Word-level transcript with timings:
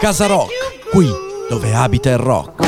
Casa 0.00 0.26
Rock, 0.26 0.52
qui 0.92 1.08
dove 1.48 1.74
abita 1.74 2.10
il 2.10 2.18
rock. 2.18 2.64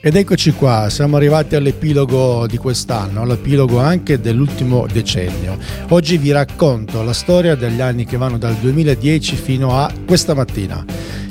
Ed 0.00 0.16
eccoci 0.16 0.52
qua, 0.54 0.90
siamo 0.90 1.16
arrivati 1.16 1.54
all'epilogo 1.54 2.48
di 2.48 2.56
quest'anno, 2.56 3.22
all'epilogo 3.22 3.78
anche 3.78 4.18
dell'ultimo 4.18 4.88
decennio. 4.90 5.56
Oggi 5.90 6.16
vi 6.16 6.32
racconto 6.32 7.04
la 7.04 7.12
storia 7.12 7.54
degli 7.54 7.80
anni 7.80 8.04
che 8.04 8.16
vanno 8.16 8.38
dal 8.38 8.56
2010 8.56 9.36
fino 9.36 9.78
a 9.78 9.92
questa 10.04 10.34
mattina. 10.34 10.84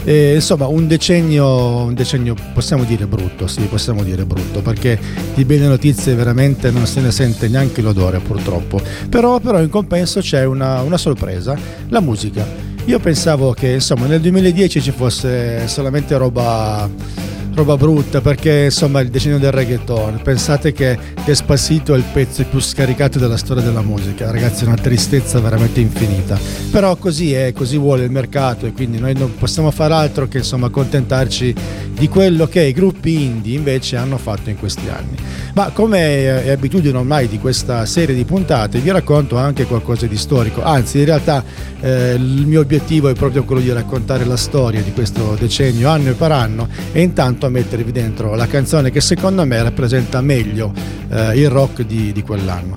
E, 0.04 0.36
insomma, 0.36 0.68
un 0.68 0.88
decennio, 0.88 1.84
un 1.84 1.94
decennio 1.94 2.36
possiamo 2.54 2.84
dire 2.84 3.06
brutto, 3.06 3.48
sì, 3.48 3.62
possiamo 3.64 4.04
dire 4.04 4.26
brutto, 4.26 4.62
perché 4.62 5.00
di 5.34 5.46
belle 5.46 5.68
notizie 5.68 6.16
veramente 6.16 6.72
non 6.72 6.86
se 6.86 7.02
ne 7.02 7.12
sente 7.12 7.48
neanche 7.48 7.82
l'odore 7.82 8.20
purtroppo. 8.20 8.82
Però, 9.10 9.40
però 9.40 9.62
in 9.62 9.70
compenso 9.70 10.22
c'è 10.22 10.46
una, 10.46 10.82
una 10.82 10.98
sorpresa, 10.98 11.58
la 11.90 12.00
musica. 12.00 12.68
Io 12.86 13.00
pensavo 13.00 13.54
che 13.54 13.74
insomma 13.74 14.08
nel 14.08 14.20
2010 14.20 14.82
ci 14.82 14.92
fosse 14.92 15.68
solamente 15.68 16.18
roba 16.18 16.90
roba 17.54 17.78
brutta 17.78 18.22
perché 18.22 18.66
insomma 18.66 19.00
il 19.02 19.10
decennio 19.10 19.40
del 19.40 19.52
reggaeton 19.52 20.22
pensate 20.24 20.72
che 20.72 20.98
Despacito 21.26 21.94
è 21.94 21.98
il 21.98 22.06
pezzo 22.12 22.44
più 22.46 22.60
scaricato 22.60 23.20
della 23.20 23.38
storia 23.38 23.64
della 23.64 23.82
musica 23.82 24.32
ragazzi 24.32 24.64
è 24.64 24.68
una 24.68 24.76
tristezza 24.76 25.40
veramente 25.40 25.80
infinita. 25.80 26.40
Però 26.72 26.96
così 26.96 27.34
è 27.34 27.52
così 27.54 27.78
vuole 27.78 28.04
il 28.04 28.12
mercato 28.12 28.66
e 28.66 28.72
quindi 28.72 29.00
noi 29.00 29.14
non 29.14 29.36
possiamo 29.36 29.72
fare 29.72 29.94
altro 29.94 30.28
che 30.28 30.40
insomma 30.40 30.68
accontentarci 30.68 31.56
di 31.94 32.08
quello 32.08 32.48
che 32.48 32.62
i 32.62 32.72
gruppi 32.72 33.24
indie 33.24 33.58
invece 33.58 33.98
hanno 33.98 34.18
fatto 34.18 34.50
in 34.50 34.58
questi 34.58 34.88
anni. 34.90 35.18
Ma 35.54 35.72
come 35.72 36.44
è 36.44 36.50
abitudine 36.50 36.98
ormai 36.98 37.28
di 37.28 37.40
questa 37.40 37.86
serie 37.86 38.16
di 38.16 38.24
puntate 38.24 38.80
vi 38.80 38.92
racconto 38.92 39.38
anche 39.38 39.66
qualcosa 39.66 40.06
di 40.06 40.18
storico. 40.18 40.64
Anzi 40.64 41.00
in 41.00 41.06
realtà 41.06 41.44
eh, 41.82 42.14
il 42.14 42.46
mio 42.46 42.62
obiettivo 42.62 43.10
è 43.10 43.14
proprio 43.14 43.44
quello 43.44 43.62
di 43.62 43.72
raccontare 43.72 44.26
la 44.26 44.38
storia 44.38 44.82
di 44.82 44.94
questo 44.94 45.36
decennio 45.40 45.90
anno 45.90 46.14
per 46.14 46.32
anno 46.32 46.68
e 46.92 47.02
intanto 47.02 47.39
a 47.46 47.50
mettervi 47.50 47.92
dentro 47.92 48.36
la 48.36 48.48
canzone 48.48 48.92
che 48.92 49.02
secondo 49.02 49.46
me 49.46 49.62
rappresenta 49.62 50.22
meglio 50.22 50.74
eh, 51.10 51.40
il 51.40 51.50
rock 51.50 51.84
di, 51.84 52.12
di 52.12 52.22
quell'anno. 52.22 52.76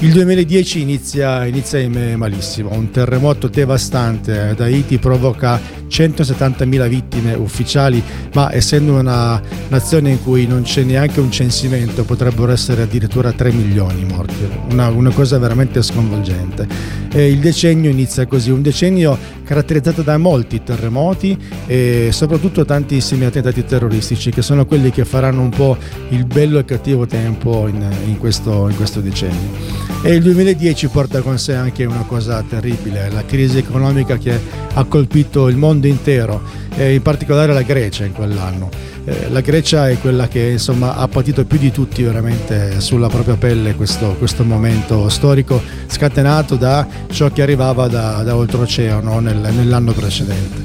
Il 0.00 0.12
2010 0.12 0.80
inizia, 0.80 1.46
inizia 1.46 1.88
malissimo, 1.88 2.72
un 2.72 2.90
terremoto 2.90 3.48
devastante 3.48 4.38
ad 4.38 4.60
Haiti 4.60 4.98
provoca 4.98 5.58
170.000 5.88 6.88
vittime 6.88 7.34
ufficiali, 7.34 8.02
ma 8.34 8.52
essendo 8.52 8.98
una 8.98 9.40
nazione 9.68 10.10
in 10.10 10.22
cui 10.22 10.46
non 10.46 10.62
c'è 10.62 10.82
neanche 10.82 11.20
un 11.20 11.30
censimento 11.30 12.04
potrebbero 12.04 12.52
essere 12.52 12.82
addirittura 12.82 13.32
3 13.32 13.52
milioni 13.52 14.04
morti, 14.04 14.48
una, 14.70 14.88
una 14.88 15.10
cosa 15.10 15.38
veramente 15.38 15.82
sconvolgente. 15.82 16.66
E 17.12 17.30
il 17.30 17.38
decennio 17.38 17.90
inizia 17.90 18.26
così, 18.26 18.50
un 18.50 18.60
decennio 18.60 19.16
caratterizzato 19.44 20.02
da 20.02 20.18
molti 20.18 20.62
terremoti 20.62 21.38
e 21.66 22.08
soprattutto 22.10 22.64
tantissimi 22.64 23.24
attentati 23.24 23.64
terroristici 23.64 24.30
che 24.30 24.42
sono 24.42 24.66
quelli 24.66 24.90
che 24.90 25.04
faranno 25.04 25.42
un 25.42 25.50
po' 25.50 25.76
il 26.08 26.24
bello 26.24 26.58
e 26.58 26.64
cattivo 26.64 27.06
tempo 27.06 27.68
in, 27.68 27.86
in, 28.06 28.18
questo, 28.18 28.68
in 28.68 28.76
questo 28.76 29.00
decennio. 29.00 29.84
E 30.02 30.14
il 30.14 30.22
2010 30.22 30.88
porta 30.88 31.20
con 31.20 31.38
sé 31.38 31.54
anche 31.54 31.84
una 31.84 32.04
cosa 32.06 32.42
terribile, 32.46 33.10
la 33.10 33.24
crisi 33.24 33.58
economica 33.58 34.18
che 34.18 34.38
ha 34.76 34.84
colpito 34.84 35.48
il 35.48 35.56
mondo 35.56 35.73
intero 35.82 36.42
e 36.76 36.94
in 36.94 37.02
particolare 37.02 37.52
la 37.52 37.62
Grecia 37.62 38.04
in 38.04 38.12
quell'anno. 38.12 38.68
Eh, 39.04 39.28
la 39.30 39.40
Grecia 39.40 39.88
è 39.88 39.98
quella 39.98 40.28
che 40.28 40.50
insomma, 40.50 40.96
ha 40.96 41.06
patito 41.08 41.44
più 41.44 41.58
di 41.58 41.70
tutti 41.70 42.02
veramente 42.02 42.80
sulla 42.80 43.08
propria 43.08 43.36
pelle 43.36 43.74
questo, 43.74 44.14
questo 44.18 44.44
momento 44.44 45.08
storico 45.08 45.60
scatenato 45.86 46.56
da 46.56 46.86
ciò 47.10 47.30
che 47.30 47.42
arrivava 47.42 47.86
da, 47.86 48.22
da 48.22 48.34
oltreoceano 48.34 49.20
nel, 49.20 49.36
nell'anno 49.36 49.92
precedente. 49.92 50.62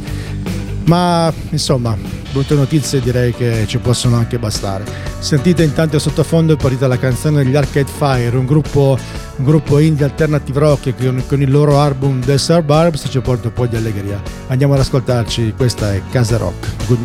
Ma 0.86 1.32
insomma, 1.50 1.98
brutte 2.32 2.56
notizie 2.56 3.00
direi 3.00 3.34
che 3.34 3.66
ci 3.68 3.78
possono 3.78 4.16
anche 4.16 4.38
bastare. 4.40 4.86
Sentite 5.20 5.64
intanto 5.64 6.00
sottofondo 6.00 6.54
è 6.54 6.56
partita 6.58 6.88
la 6.88 6.98
canzone 6.98 7.44
degli 7.44 7.56
Arcade 7.56 7.92
Fire, 7.92 8.36
un 8.36 8.46
gruppo, 8.46 8.98
un 9.38 9.46
gruppo 9.46 9.80
indie 9.80 10.06
alternative 10.06 10.60
rock 10.60 10.82
che 10.82 10.96
con, 10.96 11.24
con 11.28 11.42
il 11.42 11.52
loro 11.52 11.80
album 11.80 12.22
The 12.22 12.38
Suburbs 12.38 13.08
ci 13.10 13.20
porta 13.20 13.48
un 13.48 13.54
po' 13.54 13.66
di 13.68 13.76
allegria. 13.76 14.22
Andiamo 14.48 14.74
ad 14.74 14.80
ascoltarci, 14.80 15.54
questa 15.56 15.94
è 15.94 16.02
Casa 16.10 16.38
Rock. 16.38 16.68
Good... 16.88 17.00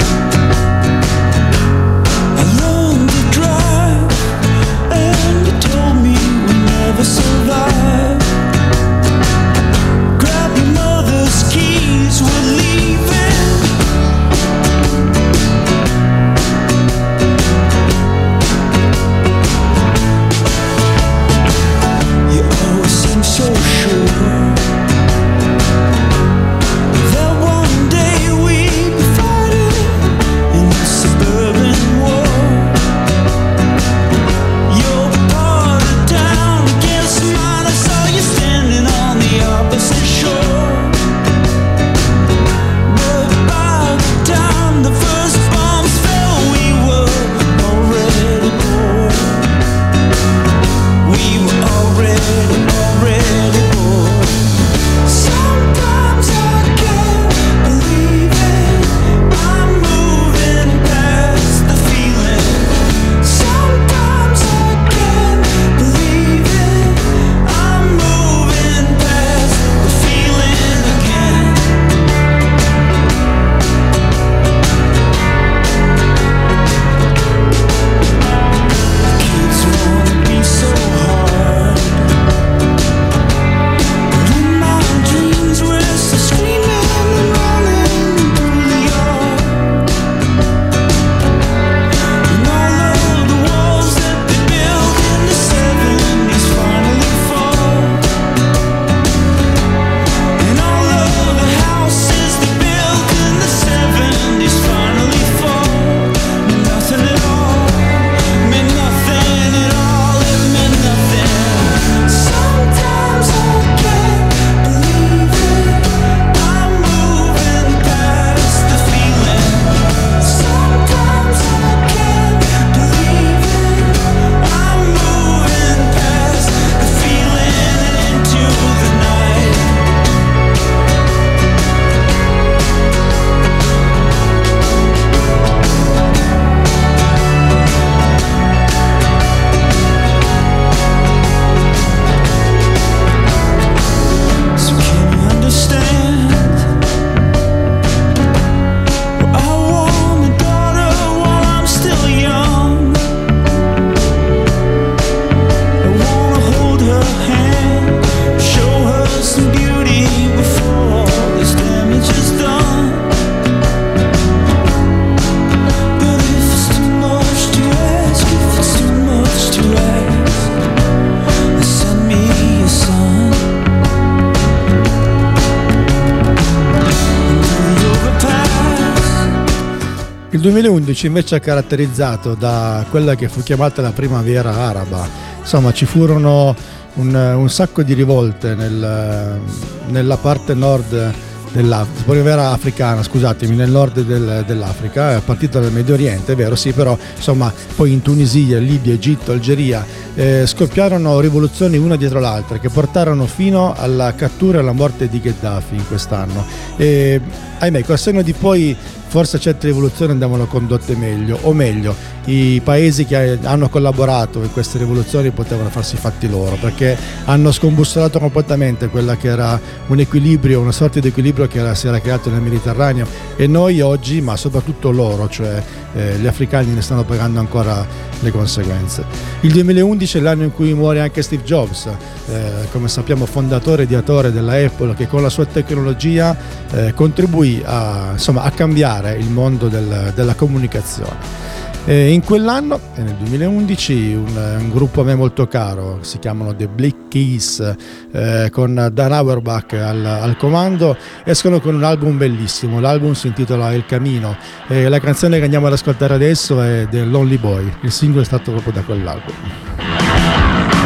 2011 180.51 181.05
invece 181.05 181.37
è 181.37 181.39
caratterizzato 181.39 182.35
da 182.35 182.85
quella 182.89 183.15
che 183.15 183.29
fu 183.29 183.41
chiamata 183.41 183.81
la 183.81 183.91
primavera 183.91 184.53
araba. 184.53 185.07
Insomma, 185.39 185.71
ci 185.71 185.85
furono 185.85 186.53
un, 186.95 187.15
un 187.15 187.49
sacco 187.49 187.83
di 187.83 187.93
rivolte 187.93 188.53
nel, 188.53 189.39
nella 189.87 190.17
parte 190.17 190.53
nord 190.53 191.13
dell'Africa, 191.51 192.03
primavera 192.03 192.51
africana, 192.51 193.01
scusatemi, 193.01 193.55
nel 193.55 193.69
nord 193.69 194.01
del, 194.01 194.43
dell'Africa, 194.45 195.15
è 195.15 195.21
partita 195.21 195.59
dal 195.59 195.71
Medio 195.71 195.93
Oriente, 195.93 196.33
è 196.33 196.35
vero, 196.35 196.55
sì, 196.55 196.73
però 196.73 196.97
insomma 197.15 197.51
poi 197.75 197.93
in 197.93 198.01
Tunisia, 198.01 198.57
Libia, 198.57 198.93
Egitto, 198.93 199.31
Algeria 199.31 199.85
eh, 200.15 200.45
scoppiarono 200.45 201.19
rivoluzioni 201.19 201.77
una 201.77 201.95
dietro 201.95 202.19
l'altra 202.19 202.57
che 202.57 202.69
portarono 202.69 203.25
fino 203.25 203.73
alla 203.75 204.13
cattura 204.15 204.57
e 204.57 204.61
alla 204.61 204.73
morte 204.73 205.07
di 205.07 205.19
Gheddafi 205.19 205.75
in 205.75 205.87
quest'anno. 205.87 206.45
E, 206.77 207.21
ahimè, 207.59 207.83
col 207.83 207.97
senno 207.97 208.21
di 208.21 208.33
poi 208.33 208.75
forse 209.11 209.41
certe 209.41 209.67
rivoluzioni 209.67 210.13
andavano 210.13 210.45
condotte 210.45 210.95
meglio, 210.95 211.37
o 211.41 211.51
meglio, 211.51 211.93
i 212.25 212.61
paesi 212.63 213.03
che 213.03 213.37
hanno 213.43 213.67
collaborato 213.67 214.41
in 214.41 214.53
queste 214.53 214.77
rivoluzioni 214.77 215.31
potevano 215.31 215.67
farsi 215.67 215.97
fatti 215.97 216.29
loro, 216.29 216.55
perché 216.55 216.97
hanno 217.25 217.51
scombussolato 217.51 218.19
completamente 218.19 218.87
quella 218.87 219.17
che 219.17 219.27
era 219.27 219.59
un 219.87 219.99
equilibrio, 219.99 220.61
una 220.61 220.71
sorta 220.71 221.01
di 221.01 221.09
equilibrio 221.09 221.45
che 221.49 221.59
era, 221.59 221.75
si 221.75 221.87
era 221.87 221.99
creato 221.99 222.29
nel 222.29 222.39
Mediterraneo. 222.39 223.05
E 223.35 223.47
noi 223.47 223.81
oggi, 223.81 224.21
ma 224.21 224.37
soprattutto 224.37 224.91
loro, 224.91 225.27
cioè 225.27 225.61
eh, 225.93 226.17
gli 226.17 226.27
africani 226.27 226.73
ne 226.73 226.81
stanno 226.81 227.03
pagando 227.03 227.39
ancora 227.39 227.85
le 228.19 228.31
conseguenze. 228.31 229.03
Il 229.41 229.51
2011 229.51 230.17
è 230.17 230.21
l'anno 230.21 230.43
in 230.43 230.51
cui 230.51 230.73
muore 230.73 231.01
anche 231.01 231.21
Steve 231.21 231.43
Jobs, 231.43 231.85
eh, 231.85 232.67
come 232.71 232.87
sappiamo 232.87 233.25
fondatore 233.25 233.83
e 233.83 233.85
ideatore 233.85 234.31
della 234.31 234.53
Apple, 234.53 234.93
che 234.95 235.07
con 235.07 235.21
la 235.21 235.29
sua 235.29 235.45
tecnologia 235.45 236.35
eh, 236.71 236.93
contribuì 236.93 237.61
a, 237.65 238.09
insomma, 238.13 238.43
a, 238.43 238.51
cambiare 238.51 239.15
il 239.17 239.29
mondo 239.29 239.67
del, 239.67 240.11
della 240.15 240.35
comunicazione. 240.35 241.50
E 241.83 242.11
in 242.11 242.23
quell'anno, 242.23 242.79
nel 242.95 243.15
2011, 243.15 244.13
un, 244.13 244.57
un, 244.59 244.69
gruppo 244.69 245.01
a 245.01 245.03
me 245.03 245.15
molto 245.15 245.47
caro, 245.47 245.97
si 246.01 246.19
chiamano 246.19 246.55
The 246.55 246.67
Blick 246.67 247.07
Keys, 247.07 247.75
eh, 248.11 248.49
con 248.51 248.89
Dan 248.93 249.11
Auerbach 249.11 249.73
al, 249.73 250.05
al, 250.05 250.37
comando, 250.37 250.95
escono 251.23 251.59
con 251.59 251.73
un 251.73 251.83
album 251.83 252.17
bellissimo. 252.17 252.79
L'album 252.79 253.13
si 253.13 253.27
intitola 253.27 253.73
El 253.73 253.87
Camino 253.87 254.37
e 254.67 254.89
la 254.89 254.99
canzone 254.99 255.39
che 255.39 255.43
andiamo 255.43 255.65
ad 255.65 255.73
ascoltare 255.73 256.13
adesso 256.13 256.61
è 256.61 256.87
The 256.87 257.03
Lonely 257.03 257.37
Boy. 257.37 257.73
Il 257.81 257.91
singolo 257.91 258.21
è 258.21 258.25
stato 258.25 258.51
proprio 258.51 258.73
da 258.73 258.81
quell'album. 258.81 260.80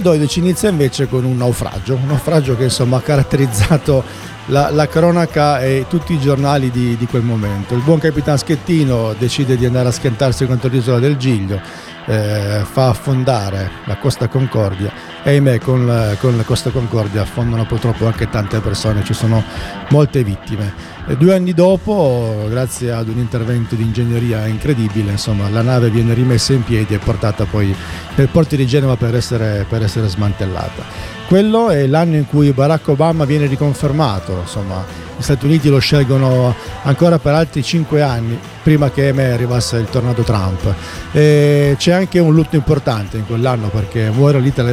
2012 0.00 0.38
inizia 0.38 0.68
invece 0.68 1.08
con 1.08 1.24
un 1.24 1.36
naufragio, 1.36 1.94
un 1.94 2.06
naufragio 2.06 2.56
che 2.56 2.64
insomma 2.64 2.98
ha 2.98 3.00
caratterizzato 3.00 4.04
la, 4.46 4.70
la 4.70 4.86
cronaca 4.86 5.60
e 5.60 5.86
tutti 5.88 6.12
i 6.14 6.20
giornali 6.20 6.70
di, 6.70 6.96
di, 6.96 7.06
quel 7.06 7.22
momento. 7.22 7.74
Il 7.74 7.82
buon 7.82 7.98
capitano 7.98 8.36
Schettino 8.36 9.14
decide 9.18 9.56
di 9.56 9.66
andare 9.66 9.88
a 9.88 9.92
schiantarsi 9.92 10.46
contro 10.46 10.68
l'isola 10.68 10.98
del 10.98 11.16
Giglio, 11.16 11.60
eh, 12.08 12.62
fa 12.64 12.88
affondare 12.88 13.70
la 13.84 13.96
Costa 13.98 14.28
Concordia 14.28 14.90
e 15.22 15.30
ahimè 15.30 15.58
con, 15.58 16.16
con 16.18 16.36
la 16.36 16.42
Costa 16.42 16.70
Concordia 16.70 17.22
affondano 17.22 17.66
purtroppo 17.66 18.06
anche 18.06 18.30
tante 18.30 18.60
persone, 18.60 19.04
ci 19.04 19.12
sono 19.12 19.42
molte 19.90 20.24
vittime. 20.24 20.96
E 21.06 21.16
due 21.16 21.34
anni 21.34 21.52
dopo, 21.52 22.46
grazie 22.48 22.92
ad 22.92 23.08
un 23.08 23.18
intervento 23.18 23.74
di 23.74 23.82
ingegneria 23.82 24.46
incredibile, 24.46 25.12
insomma, 25.12 25.48
la 25.48 25.62
nave 25.62 25.90
viene 25.90 26.14
rimessa 26.14 26.52
in 26.54 26.64
piedi 26.64 26.94
e 26.94 26.98
portata 26.98 27.44
poi 27.44 27.74
nel 28.14 28.28
porto 28.28 28.56
di 28.56 28.66
Genova 28.66 28.96
per 28.96 29.14
essere, 29.14 29.66
per 29.68 29.82
essere 29.82 30.08
smantellata. 30.08 30.82
Quello 31.26 31.68
è 31.68 31.86
l'anno 31.86 32.16
in 32.16 32.26
cui 32.26 32.52
Barack 32.52 32.88
Obama 32.88 33.26
viene 33.26 33.46
riconfermato, 33.46 34.38
insomma, 34.40 34.82
gli 35.18 35.22
Stati 35.22 35.46
Uniti 35.46 35.68
lo 35.68 35.80
scelgono 35.80 36.54
ancora 36.82 37.18
per 37.18 37.34
altri 37.34 37.64
cinque 37.64 38.02
anni 38.02 38.38
prima 38.62 38.90
che 38.90 39.08
arrivasse 39.08 39.76
il 39.78 39.88
tornado 39.90 40.22
Trump. 40.22 40.72
E 41.10 41.74
c'è 41.76 41.92
anche 41.92 42.20
un 42.20 42.32
lutto 42.32 42.54
importante 42.54 43.16
in 43.16 43.26
quell'anno 43.26 43.68
perché 43.68 44.10
muore 44.10 44.38
Rita, 44.38 44.64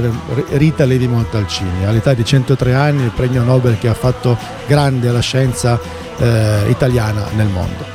Rita 0.51 0.85
Levi 0.85 1.07
Montalcini, 1.07 1.85
all'età 1.85 2.13
di 2.13 2.23
103 2.23 2.73
anni, 2.75 3.03
il 3.03 3.11
premio 3.15 3.41
Nobel 3.41 3.79
che 3.79 3.87
ha 3.87 3.95
fatto 3.95 4.37
grande 4.67 5.11
la 5.11 5.19
scienza 5.19 5.79
eh, 6.17 6.69
italiana 6.69 7.25
nel 7.35 7.47
mondo. 7.47 7.93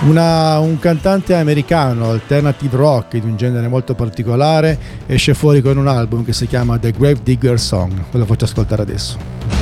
Una, 0.00 0.58
un 0.60 0.78
cantante 0.78 1.34
americano 1.34 2.10
alternative 2.10 2.76
rock 2.76 3.18
di 3.18 3.26
un 3.26 3.36
genere 3.36 3.66
molto 3.66 3.94
particolare 3.94 4.78
esce 5.06 5.34
fuori 5.34 5.60
con 5.60 5.76
un 5.76 5.88
album 5.88 6.24
che 6.24 6.32
si 6.32 6.46
chiama 6.46 6.78
The 6.78 6.92
Grave 6.92 7.18
Digger 7.22 7.58
Song, 7.58 7.92
ve 8.10 8.18
lo 8.18 8.24
faccio 8.24 8.44
ascoltare 8.44 8.82
adesso. 8.82 9.57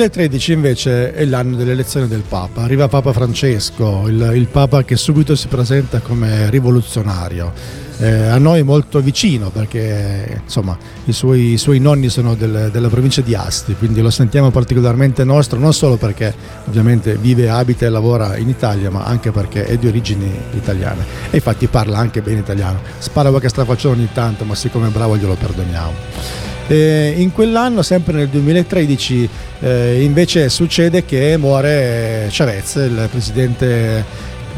2013 0.00 0.52
invece 0.52 1.12
è 1.12 1.26
l'anno 1.26 1.56
dell'elezione 1.56 2.08
del 2.08 2.22
Papa, 2.26 2.62
arriva 2.62 2.88
Papa 2.88 3.12
Francesco, 3.12 4.04
il, 4.06 4.32
il 4.34 4.46
Papa 4.46 4.82
che 4.82 4.96
subito 4.96 5.36
si 5.36 5.46
presenta 5.46 5.98
come 6.00 6.48
rivoluzionario. 6.48 7.52
Eh, 7.98 8.28
a 8.28 8.38
noi 8.38 8.62
molto 8.62 9.00
vicino 9.00 9.50
perché 9.50 10.40
insomma 10.42 10.74
i 11.04 11.12
suoi, 11.12 11.52
i 11.52 11.58
suoi 11.58 11.80
nonni 11.80 12.08
sono 12.08 12.34
del, 12.34 12.70
della 12.72 12.88
provincia 12.88 13.20
di 13.20 13.34
Asti, 13.34 13.74
quindi 13.74 14.00
lo 14.00 14.08
sentiamo 14.08 14.50
particolarmente 14.50 15.22
nostro, 15.22 15.58
non 15.58 15.74
solo 15.74 15.98
perché 15.98 16.32
ovviamente 16.66 17.16
vive, 17.16 17.50
abita 17.50 17.84
e 17.84 17.90
lavora 17.90 18.38
in 18.38 18.48
Italia, 18.48 18.90
ma 18.90 19.04
anche 19.04 19.32
perché 19.32 19.66
è 19.66 19.76
di 19.76 19.86
origini 19.86 20.32
italiane 20.54 21.04
e 21.28 21.36
infatti 21.36 21.66
parla 21.66 21.98
anche 21.98 22.22
bene 22.22 22.38
italiano. 22.38 22.80
Spara 22.96 23.28
qualche 23.28 23.50
strafaccione 23.50 23.96
ogni 23.96 24.08
tanto, 24.14 24.46
ma 24.46 24.54
siccome 24.54 24.88
è 24.88 24.90
bravo 24.90 25.18
glielo 25.18 25.34
perdoniamo. 25.34 26.49
Eh, 26.70 27.14
in 27.16 27.32
quell'anno, 27.32 27.82
sempre 27.82 28.12
nel 28.12 28.28
2013, 28.28 29.28
eh, 29.58 30.02
invece 30.04 30.48
succede 30.48 31.04
che 31.04 31.36
muore 31.36 32.28
Chavez, 32.30 32.76
il 32.76 33.08
presidente 33.10 34.04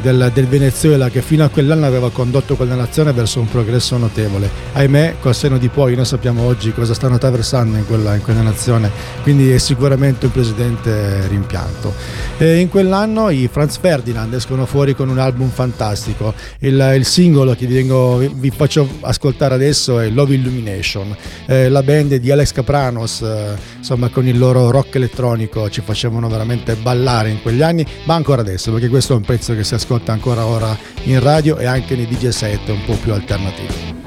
del, 0.00 0.30
del, 0.34 0.46
Venezuela 0.46 1.08
che 1.08 1.22
fino 1.22 1.44
a 1.44 1.48
quell'anno 1.48 1.86
aveva 1.86 2.10
condotto 2.10 2.56
quella 2.56 2.74
nazione 2.74 3.12
verso 3.12 3.40
un 3.40 3.48
progresso 3.48 3.96
notevole. 3.96 4.50
Ahimè, 4.72 5.16
col 5.20 5.34
seno 5.34 5.58
di 5.58 5.68
poi, 5.68 5.94
noi 5.94 6.04
sappiamo 6.04 6.42
oggi 6.42 6.72
cosa 6.72 6.94
stanno 6.94 7.14
attraversando 7.14 7.76
in 7.76 7.86
quella, 7.86 8.14
in 8.14 8.22
quella 8.22 8.42
nazione, 8.42 8.90
quindi 9.22 9.50
è 9.50 9.58
sicuramente 9.58 10.26
un 10.26 10.32
presidente 10.32 11.26
rimpianto. 11.28 11.94
E 12.38 12.58
in 12.58 12.68
quell'anno 12.68 13.30
i 13.30 13.48
Franz 13.52 13.78
Ferdinand 13.78 14.32
escono 14.34 14.66
fuori 14.66 14.94
con 14.94 15.08
un 15.08 15.18
album 15.18 15.50
fantastico. 15.50 16.34
Il, 16.58 16.92
il 16.96 17.04
singolo 17.04 17.54
che 17.54 17.66
vi, 17.66 17.74
vengo, 17.74 18.16
vi, 18.16 18.50
faccio 18.50 18.88
ascoltare 19.00 19.54
adesso 19.54 20.00
è 20.00 20.08
Love 20.08 20.34
Illumination. 20.34 21.14
Eh, 21.46 21.68
la 21.68 21.82
band 21.82 22.14
di 22.16 22.30
Alex 22.30 22.52
Capranos, 22.52 23.22
eh, 23.22 23.56
insomma, 23.78 24.08
con 24.08 24.26
il 24.26 24.38
loro 24.38 24.70
rock 24.70 24.96
elettronico 24.96 25.70
ci 25.70 25.82
facevano 25.84 26.28
veramente 26.28 26.74
ballare 26.74 27.30
in 27.30 27.40
quegli 27.42 27.62
anni, 27.62 27.86
ma 28.04 28.14
ancora 28.14 28.40
adesso, 28.40 28.72
perché 28.72 28.88
questo 28.88 29.12
è 29.12 29.16
un 29.16 29.22
pezzo 29.22 29.54
che 29.54 29.62
si 29.62 29.74
ascolta 29.74 29.81
ascolta 29.82 30.12
ancora 30.12 30.46
ora 30.46 30.78
in 31.04 31.18
radio 31.20 31.58
e 31.58 31.66
anche 31.66 31.96
nei 31.96 32.06
DJ 32.06 32.28
set 32.28 32.68
un 32.68 32.84
po' 32.84 32.94
più 32.94 33.12
alternativi. 33.12 34.00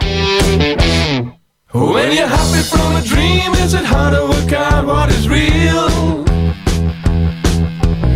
When 1.73 2.11
you're 2.13 2.27
happy 2.27 2.63
from 2.63 2.95
a 2.95 3.01
dream, 3.01 3.53
is 3.55 3.73
it 3.73 3.83
hard 3.83 4.15
to 4.15 4.25
work 4.27 4.53
out 4.53 4.85
what 4.85 5.09
is 5.11 5.27
real? 5.27 6.23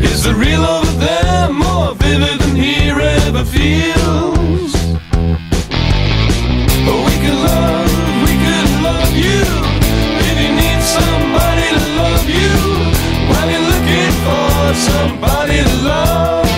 Is 0.01 0.23
the 0.23 0.33
real 0.33 0.63
over 0.63 0.91
there 0.99 1.49
more 1.51 1.93
vivid 1.95 2.39
than 2.39 2.55
here 2.55 2.97
ever 3.27 3.43
feels? 3.43 4.73
We 6.85 7.13
could 7.19 7.39
love, 7.43 7.91
we 8.23 8.37
could 8.39 8.69
love 8.81 9.11
you 9.13 9.43
if 10.23 10.39
you 10.39 10.51
need 10.55 10.81
somebody 10.81 11.67
to 11.75 11.81
love 11.99 12.29
you. 12.29 12.51
While 13.27 13.49
you're 13.49 13.67
looking 13.67 14.11
for 14.23 14.73
somebody 14.73 15.61
to 15.61 15.75
love. 15.83 16.49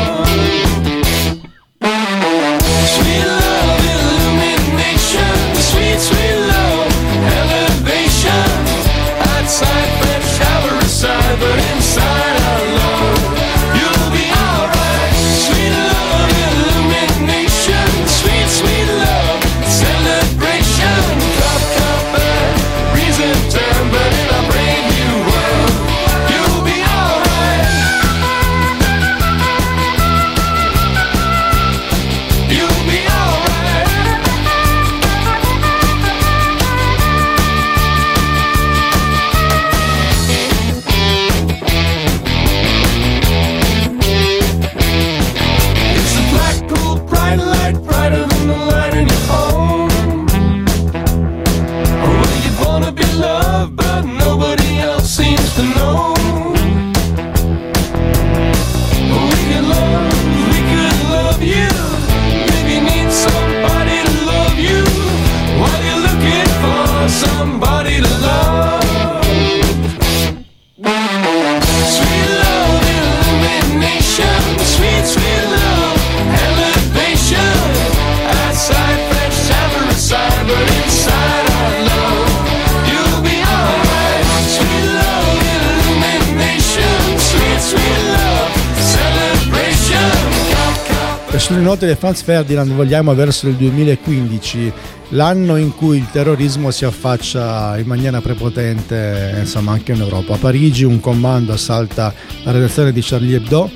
Note 91.82 91.88
di 91.88 92.00
Franz 92.00 92.22
Ferdinand 92.22 92.72
vogliamo 92.74 93.16
verso 93.16 93.48
il 93.48 93.56
2015, 93.56 94.72
l'anno 95.10 95.58
in 95.58 95.74
cui 95.76 95.98
il 95.98 96.08
terrorismo 96.12 96.70
si 96.70 96.86
affaccia 96.86 97.78
in 97.80 97.88
maniera 97.88 98.22
prepotente 98.22 99.38
insomma, 99.40 99.72
anche 99.72 99.94
in 99.94 100.02
Europa. 100.02 100.36
A 100.36 100.38
Parigi 100.38 100.84
un 100.84 101.00
comando 101.00 101.54
assalta 101.54 102.14
la 102.44 102.52
redazione 102.52 102.92
di 102.92 103.02
Charlie 103.02 103.38
Hebdo. 103.38 103.70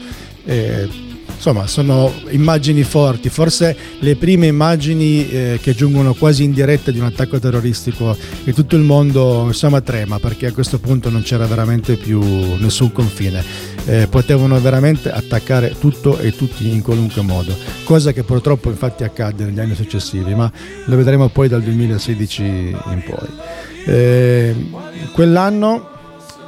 E 0.46 0.88
insomma 1.36 1.68
sono 1.68 2.14
immagini 2.30 2.84
forti, 2.84 3.30
forse 3.30 3.76
le 4.00 4.16
prime 4.16 4.48
immagini 4.48 5.30
eh, 5.30 5.60
che 5.62 5.74
giungono 5.74 6.14
quasi 6.14 6.44
in 6.44 6.54
diretta 6.54 6.92
di 6.92 7.00
un 7.00 7.06
attacco 7.06 7.40
terroristico 7.40 8.16
e 8.44 8.54
tutto 8.54 8.76
il 8.76 8.84
mondo 8.84 9.44
insomma 9.48 9.82
trema 9.82 10.20
perché 10.20 10.48
a 10.48 10.54
questo 10.54 10.80
punto 10.80 11.10
non 11.10 11.24
c'era 11.24 11.46
veramente 11.46 11.96
più 11.98 12.22
nessun 12.58 12.92
confine, 12.92 13.44
eh, 13.86 14.08
potevano 14.08 14.60
veramente 14.60 15.12
attaccare 15.12 15.76
tutto 15.78 16.18
e 16.18 16.36
tutti 16.36 16.70
in 16.70 16.82
qualunque 16.82 17.22
modo, 17.22 17.56
cosa 17.84 18.12
che 18.12 18.24
purtroppo 18.24 18.70
infatti 18.70 19.04
accadde 19.04 19.46
negli 19.46 19.60
anni 19.60 19.76
successivi, 19.76 20.34
ma 20.34 20.52
lo 20.86 20.96
vedremo 20.96 21.30
poi 21.30 21.48
dal 21.48 21.62
2016 21.62 22.44
in 22.44 23.04
poi. 23.06 23.28
Eh, 23.86 24.56
quell'anno 25.14 25.90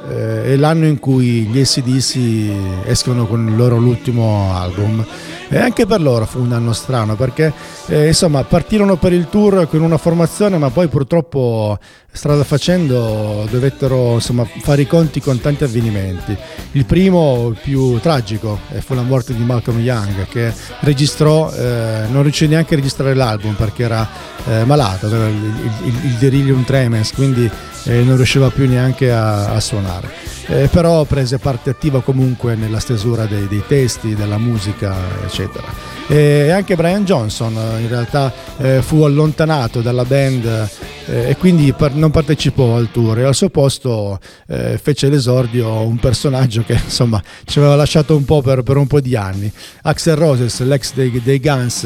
eh, 0.08 0.44
è 0.44 0.56
l'anno 0.56 0.86
in 0.86 0.98
cui 0.98 1.42
gli 1.44 1.60
ACDC 1.60 2.86
escono 2.86 3.26
con 3.26 3.48
il 3.48 3.56
loro 3.56 3.76
ultimo 3.76 4.54
album 4.54 5.04
e 5.48 5.58
anche 5.58 5.86
per 5.86 6.00
loro 6.00 6.26
fu 6.26 6.40
un 6.40 6.52
anno 6.52 6.72
strano 6.72 7.14
perché 7.14 7.52
eh, 7.86 8.08
insomma 8.08 8.44
partirono 8.44 8.96
per 8.96 9.12
il 9.12 9.28
tour 9.28 9.68
con 9.68 9.80
una 9.80 9.96
formazione 9.96 10.58
ma 10.58 10.70
poi 10.70 10.88
purtroppo 10.88 11.78
strada 12.18 12.42
facendo 12.42 13.46
dovettero 13.48 14.14
insomma, 14.14 14.44
fare 14.44 14.82
i 14.82 14.86
conti 14.86 15.20
con 15.20 15.40
tanti 15.40 15.62
avvenimenti. 15.62 16.36
Il 16.72 16.84
primo, 16.84 17.54
più 17.62 18.00
tragico, 18.00 18.58
eh, 18.72 18.80
fu 18.80 18.94
la 18.94 19.02
morte 19.02 19.34
di 19.34 19.44
Malcolm 19.44 19.78
Young 19.78 20.26
che 20.26 20.52
registrò, 20.80 21.52
eh, 21.52 22.06
non 22.10 22.22
riuscì 22.22 22.48
neanche 22.48 22.74
a 22.74 22.76
registrare 22.78 23.14
l'album 23.14 23.54
perché 23.54 23.84
era 23.84 24.08
eh, 24.46 24.64
malato, 24.64 25.06
aveva 25.06 25.28
il, 25.28 25.52
il, 25.84 25.94
il 26.06 26.14
delirium 26.18 26.64
tremens, 26.64 27.12
quindi 27.12 27.48
eh, 27.84 28.02
non 28.02 28.16
riusciva 28.16 28.50
più 28.50 28.68
neanche 28.68 29.10
a, 29.10 29.50
a 29.50 29.60
suonare. 29.60 30.08
Eh, 30.46 30.68
però 30.68 31.04
prese 31.04 31.38
parte 31.38 31.70
attiva 31.70 32.00
comunque 32.00 32.54
nella 32.54 32.80
stesura 32.80 33.26
dei, 33.26 33.46
dei 33.48 33.62
testi, 33.66 34.14
della 34.14 34.38
musica, 34.38 34.94
eccetera. 35.24 35.66
E 36.06 36.50
anche 36.50 36.74
Brian 36.74 37.04
Johnson 37.04 37.54
eh, 37.54 37.80
in 37.80 37.88
realtà 37.88 38.32
eh, 38.56 38.80
fu 38.82 39.02
allontanato 39.02 39.82
dalla 39.82 40.04
band 40.04 40.68
eh, 41.08 41.30
e 41.30 41.36
quindi 41.36 41.72
per, 41.72 41.94
non 41.94 42.10
partecipò 42.10 42.76
al 42.76 42.90
tour 42.90 43.18
e 43.18 43.24
al 43.24 43.34
suo 43.34 43.48
posto 43.48 44.18
eh, 44.46 44.78
fece 44.78 45.08
l'esordio 45.08 45.80
un 45.80 45.98
personaggio 45.98 46.62
che 46.62 46.74
insomma 46.74 47.22
ci 47.44 47.58
aveva 47.58 47.74
lasciato 47.74 48.16
un 48.16 48.24
po' 48.24 48.42
per, 48.42 48.62
per 48.62 48.76
un 48.76 48.86
po' 48.86 49.00
di 49.00 49.16
anni. 49.16 49.50
Axel 49.82 50.16
Roses, 50.16 50.60
l'ex 50.60 50.92
dei, 50.94 51.20
dei 51.22 51.40
Guns, 51.40 51.84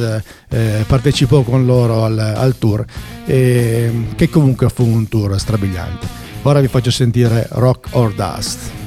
eh, 0.49 0.85
partecipò 0.87 1.43
con 1.43 1.65
loro 1.65 2.05
al, 2.05 2.19
al 2.19 2.59
tour, 2.59 2.85
che 3.25 4.29
comunque 4.31 4.69
fu 4.69 4.85
un 4.85 5.09
tour 5.09 5.39
strabiliante. 5.39 6.07
Ora 6.43 6.61
vi 6.61 6.69
faccio 6.69 6.91
sentire 6.91 7.47
Rock 7.51 7.89
or 7.93 8.13
Dust. 8.15 8.82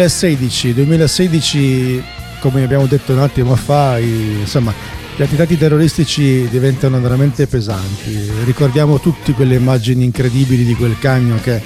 2016, 0.00 0.72
2016 0.72 2.04
come 2.38 2.62
abbiamo 2.62 2.86
detto 2.86 3.12
un 3.12 3.18
attimo 3.18 3.54
fa, 3.54 3.98
insomma, 3.98 4.72
gli 5.14 5.20
attentati 5.20 5.58
terroristici 5.58 6.48
diventano 6.48 6.98
veramente 7.02 7.46
pesanti. 7.46 8.30
Ricordiamo 8.46 8.98
tutti 8.98 9.34
quelle 9.34 9.56
immagini 9.56 10.04
incredibili 10.04 10.64
di 10.64 10.74
quel 10.74 10.98
camion 10.98 11.38
che 11.42 11.60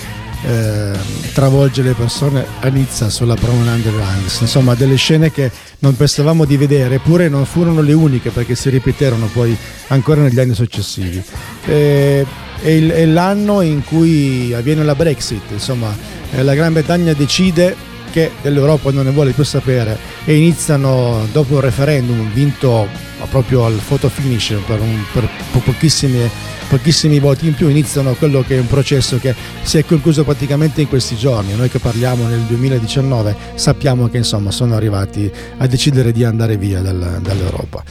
eh, 0.46 0.98
travolge 1.32 1.82
le 1.82 1.92
persone 1.92 2.44
a 2.58 2.66
Nizza 2.70 3.08
sulla 3.08 3.36
Promenade 3.36 3.92
Rangs. 3.96 4.40
Insomma, 4.40 4.74
delle 4.74 4.96
scene 4.96 5.30
che 5.30 5.52
non 5.78 5.94
pensavamo 5.94 6.44
di 6.44 6.56
vedere, 6.56 6.96
eppure 6.96 7.28
non 7.28 7.44
furono 7.44 7.82
le 7.82 7.92
uniche 7.92 8.30
perché 8.30 8.56
si 8.56 8.68
ripeterono 8.68 9.26
poi 9.26 9.56
ancora 9.88 10.22
negli 10.22 10.40
anni 10.40 10.54
successivi. 10.54 11.22
E, 11.66 12.26
è 12.60 13.04
l'anno 13.06 13.60
in 13.60 13.84
cui 13.84 14.52
avviene 14.52 14.82
la 14.82 14.96
Brexit, 14.96 15.52
insomma, 15.52 15.96
eh, 16.32 16.42
la 16.42 16.54
Gran 16.54 16.72
Bretagna 16.72 17.12
decide 17.12 17.92
che 18.14 18.30
dell'Europa 18.42 18.92
non 18.92 19.06
ne 19.06 19.10
vuole 19.10 19.32
più 19.32 19.42
sapere 19.42 19.98
e 20.24 20.36
iniziano 20.36 21.26
dopo 21.32 21.56
il 21.56 21.62
referendum 21.62 22.32
vinto 22.32 22.86
proprio 23.28 23.64
al 23.64 23.80
photo 23.84 24.08
finish 24.08 24.54
per, 24.64 24.78
un, 24.78 25.02
per 25.12 25.28
pochissimi, 25.64 26.30
pochissimi 26.68 27.18
voti 27.18 27.48
in 27.48 27.54
più 27.54 27.66
iniziano 27.68 28.14
quello 28.14 28.44
che 28.46 28.54
è 28.54 28.60
un 28.60 28.68
processo 28.68 29.18
che 29.18 29.34
si 29.62 29.78
è 29.78 29.84
concluso 29.84 30.22
praticamente 30.22 30.80
in 30.80 30.86
questi 30.86 31.16
giorni. 31.16 31.56
Noi 31.56 31.68
che 31.68 31.80
parliamo 31.80 32.28
nel 32.28 32.42
2019 32.42 33.34
sappiamo 33.56 34.08
che 34.08 34.18
insomma 34.18 34.52
sono 34.52 34.76
arrivati 34.76 35.28
a 35.56 35.66
decidere 35.66 36.12
di 36.12 36.22
andare 36.22 36.56
via 36.56 36.80
dal, 36.82 37.18
dall'Europa. 37.20 37.82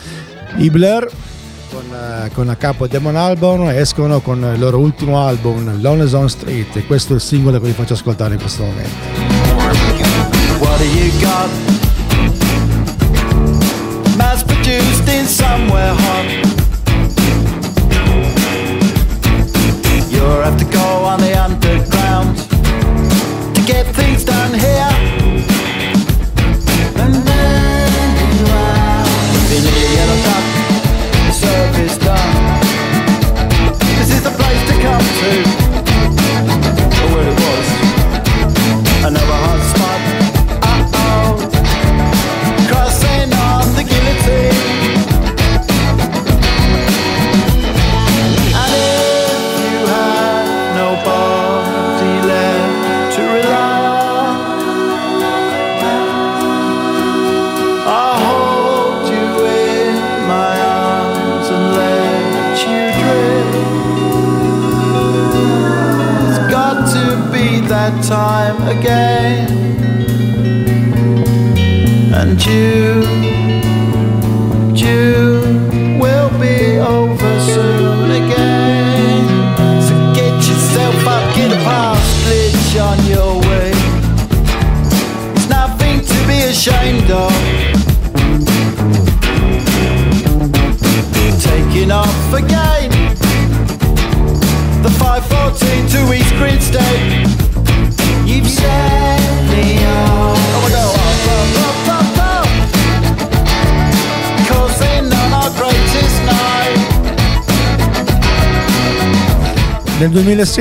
I 0.55 0.69
Blair 0.69 1.05
con, 1.69 2.29
con 2.31 2.47
a 2.47 2.55
capo 2.55 2.88
Demon 2.88 3.17
Album 3.17 3.67
escono 3.67 4.21
con 4.21 4.38
il 4.53 4.59
loro 4.59 4.77
ultimo 4.77 5.19
album 5.19 5.81
Lonely 5.81 6.13
on 6.13 6.29
Street 6.29 6.77
e 6.77 6.86
questo 6.86 7.12
è 7.12 7.15
il 7.15 7.21
singolo 7.21 7.59
che 7.59 7.65
vi 7.65 7.73
faccio 7.73 7.93
ascoltare 7.93 8.36
in 8.36 8.39
questo 8.39 8.63
momento 8.63 9.83
What 10.63 10.80
do 10.80 10.88
you 10.99 11.12
got? 11.21 11.49
Mass 14.17 14.43
produced 14.43 15.08
in 15.10 15.26
somewhere 15.26 15.93
hot. 15.93 16.28
You'll 20.12 20.41
have 20.41 20.58
to 20.58 20.65
go 20.65 20.88
on 21.12 21.19
the 21.19 21.34
underground 21.38 22.38
to 23.56 23.62
get 23.65 23.86
things 23.93 24.23
done 24.23 24.54
here. 24.54 25.22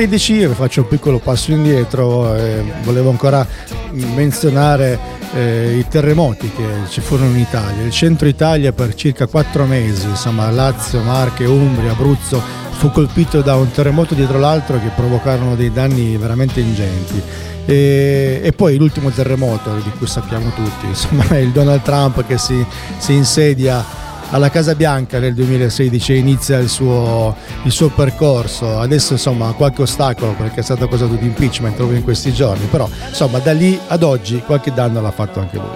2016 0.07 0.47
faccio 0.53 0.81
un 0.81 0.87
piccolo 0.89 1.19
passo 1.19 1.51
indietro, 1.51 2.35
eh, 2.35 2.61
volevo 2.83 3.09
ancora 3.09 3.47
menzionare 3.91 4.99
eh, 5.33 5.77
i 5.77 5.87
terremoti 5.87 6.51
che 6.51 6.65
ci 6.89 6.99
furono 6.99 7.29
in 7.29 7.39
Italia. 7.39 7.83
Il 7.83 7.91
centro 7.91 8.27
Italia 8.27 8.73
per 8.73 8.95
circa 8.95 9.27
quattro 9.27 9.65
mesi, 9.65 10.07
insomma 10.07 10.49
Lazio, 10.49 11.01
Marche, 11.01 11.45
Umbria, 11.45 11.91
Abruzzo, 11.91 12.41
fu 12.71 12.91
colpito 12.91 13.41
da 13.41 13.55
un 13.55 13.71
terremoto 13.71 14.13
dietro 14.13 14.39
l'altro 14.39 14.77
che 14.77 14.89
provocarono 14.93 15.55
dei 15.55 15.71
danni 15.71 16.17
veramente 16.17 16.59
ingenti. 16.59 17.21
E, 17.65 18.41
e, 18.43 18.51
poi 18.51 18.75
l'ultimo 18.75 19.09
terremoto 19.09 19.73
di 19.75 19.91
cui 19.97 20.07
sappiamo 20.07 20.51
tutti, 20.53 20.85
insomma, 20.87 21.23
il 21.39 21.51
Donald 21.51 21.81
Trump 21.81 22.25
che 22.25 22.37
si, 22.37 22.65
si 22.97 23.13
insedia 23.13 24.01
alla 24.33 24.49
Casa 24.49 24.73
Bianca 24.73 25.19
nel 25.19 25.33
2016 25.35 26.13
e 26.13 26.17
inizia 26.17 26.57
il 26.57 26.67
suo, 26.67 27.35
il 27.63 27.71
suo, 27.71 27.89
percorso. 27.89 28.79
Adesso 28.79 29.13
insomma 29.13 29.51
qualche 29.53 29.83
ostacolo 29.83 30.33
perché 30.33 30.59
è 30.59 30.63
stato 30.63 30.83
accusato 30.83 31.13
di 31.13 31.25
impeachment 31.25 31.75
proprio 31.75 31.97
in 31.97 32.03
questi 32.03 32.33
giorni, 32.33 32.65
però 32.65 32.89
insomma 33.07 33.39
da 33.39 33.53
lì 33.53 33.79
ad 33.87 34.01
oggi 34.01 34.41
qualche 34.45 34.73
danno 34.73 35.01
l'ha 35.01 35.11
fatto 35.11 35.39
anche 35.39 35.57
lui. 35.57 35.75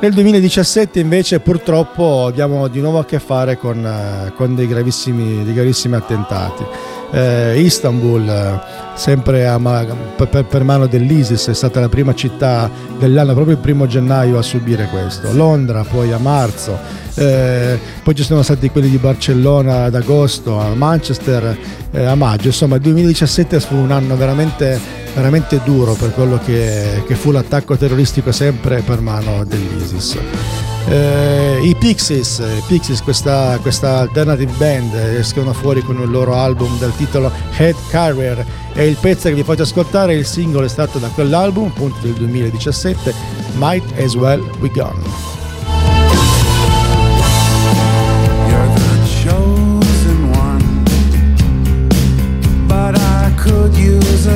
Nel 0.00 0.12
2017 0.14 0.98
invece 0.98 1.38
purtroppo 1.38 2.26
abbiamo 2.26 2.66
di 2.66 2.80
nuovo 2.80 2.98
a 2.98 3.04
che 3.04 3.20
fare 3.20 3.56
con, 3.56 3.86
eh, 3.86 4.32
con 4.34 4.56
dei, 4.56 4.66
gravissimi, 4.66 5.44
dei 5.44 5.54
gravissimi 5.54 5.94
attentati 5.94 6.64
eh, 7.12 7.60
Istanbul, 7.60 8.60
sempre 8.94 9.46
a, 9.46 9.58
per, 9.58 10.44
per, 10.44 10.64
mano 10.64 10.86
dell'ISIS, 10.86 11.48
è 11.48 11.54
stata 11.54 11.78
la 11.78 11.88
prima 11.88 12.14
città 12.14 12.70
dell'anno, 12.98 13.34
proprio 13.34 13.54
il 13.54 13.60
primo 13.60 13.86
gennaio 13.86 14.38
a 14.38 14.42
subire 14.42 14.88
questo. 14.88 15.32
Londra 15.32 15.84
poi 15.84 16.12
a 16.12 16.18
marzo, 16.18 16.78
eh, 17.14 17.78
poi 18.02 18.14
ci 18.14 18.22
sono 18.22 18.42
stati 18.42 18.70
quelli 18.70 18.88
di 18.88 18.96
Barcellona 18.96 19.84
ad 19.84 19.94
agosto, 19.94 20.58
a 20.58 20.74
Manchester 20.74 21.56
eh, 21.90 22.04
a 22.04 22.14
maggio. 22.14 22.48
Insomma, 22.48 22.76
il 22.76 22.82
2017 22.82 23.60
fu 23.60 23.76
un 23.76 23.90
anno 23.90 24.16
veramente, 24.16 24.80
veramente 25.14 25.60
duro 25.64 25.92
per 25.92 26.12
quello 26.12 26.40
che, 26.42 27.02
che 27.06 27.14
fu 27.14 27.30
l'attacco 27.30 27.76
terroristico 27.76 28.32
sempre 28.32 28.80
per 28.80 29.00
mano 29.00 29.44
dell'ISIS. 29.44 30.61
Eh, 30.88 31.60
I 31.62 31.74
Pixies, 31.76 32.42
Pixies 32.66 33.02
questa, 33.02 33.58
questa, 33.60 33.98
alternative 33.98 34.52
band, 34.56 34.94
escono 34.94 35.52
fuori 35.52 35.82
con 35.82 36.00
il 36.00 36.10
loro 36.10 36.34
album 36.34 36.78
dal 36.78 36.94
titolo 36.96 37.30
Head 37.56 37.76
Carrier 37.88 38.44
e 38.72 38.86
il 38.86 38.96
pezzo 39.00 39.28
che 39.28 39.34
vi 39.34 39.44
faccio 39.44 39.62
ascoltare, 39.62 40.14
il 40.14 40.26
singolo 40.26 40.66
è 40.66 40.68
stato 40.68 40.98
da 40.98 41.08
quell'album, 41.08 41.68
appunto 41.68 41.98
del 42.00 42.14
2017, 42.14 43.14
Might 43.54 43.98
As 43.98 44.14
Well 44.14 44.44
Be 44.58 44.70
Gone. 44.70 45.40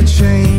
change, 0.07 0.56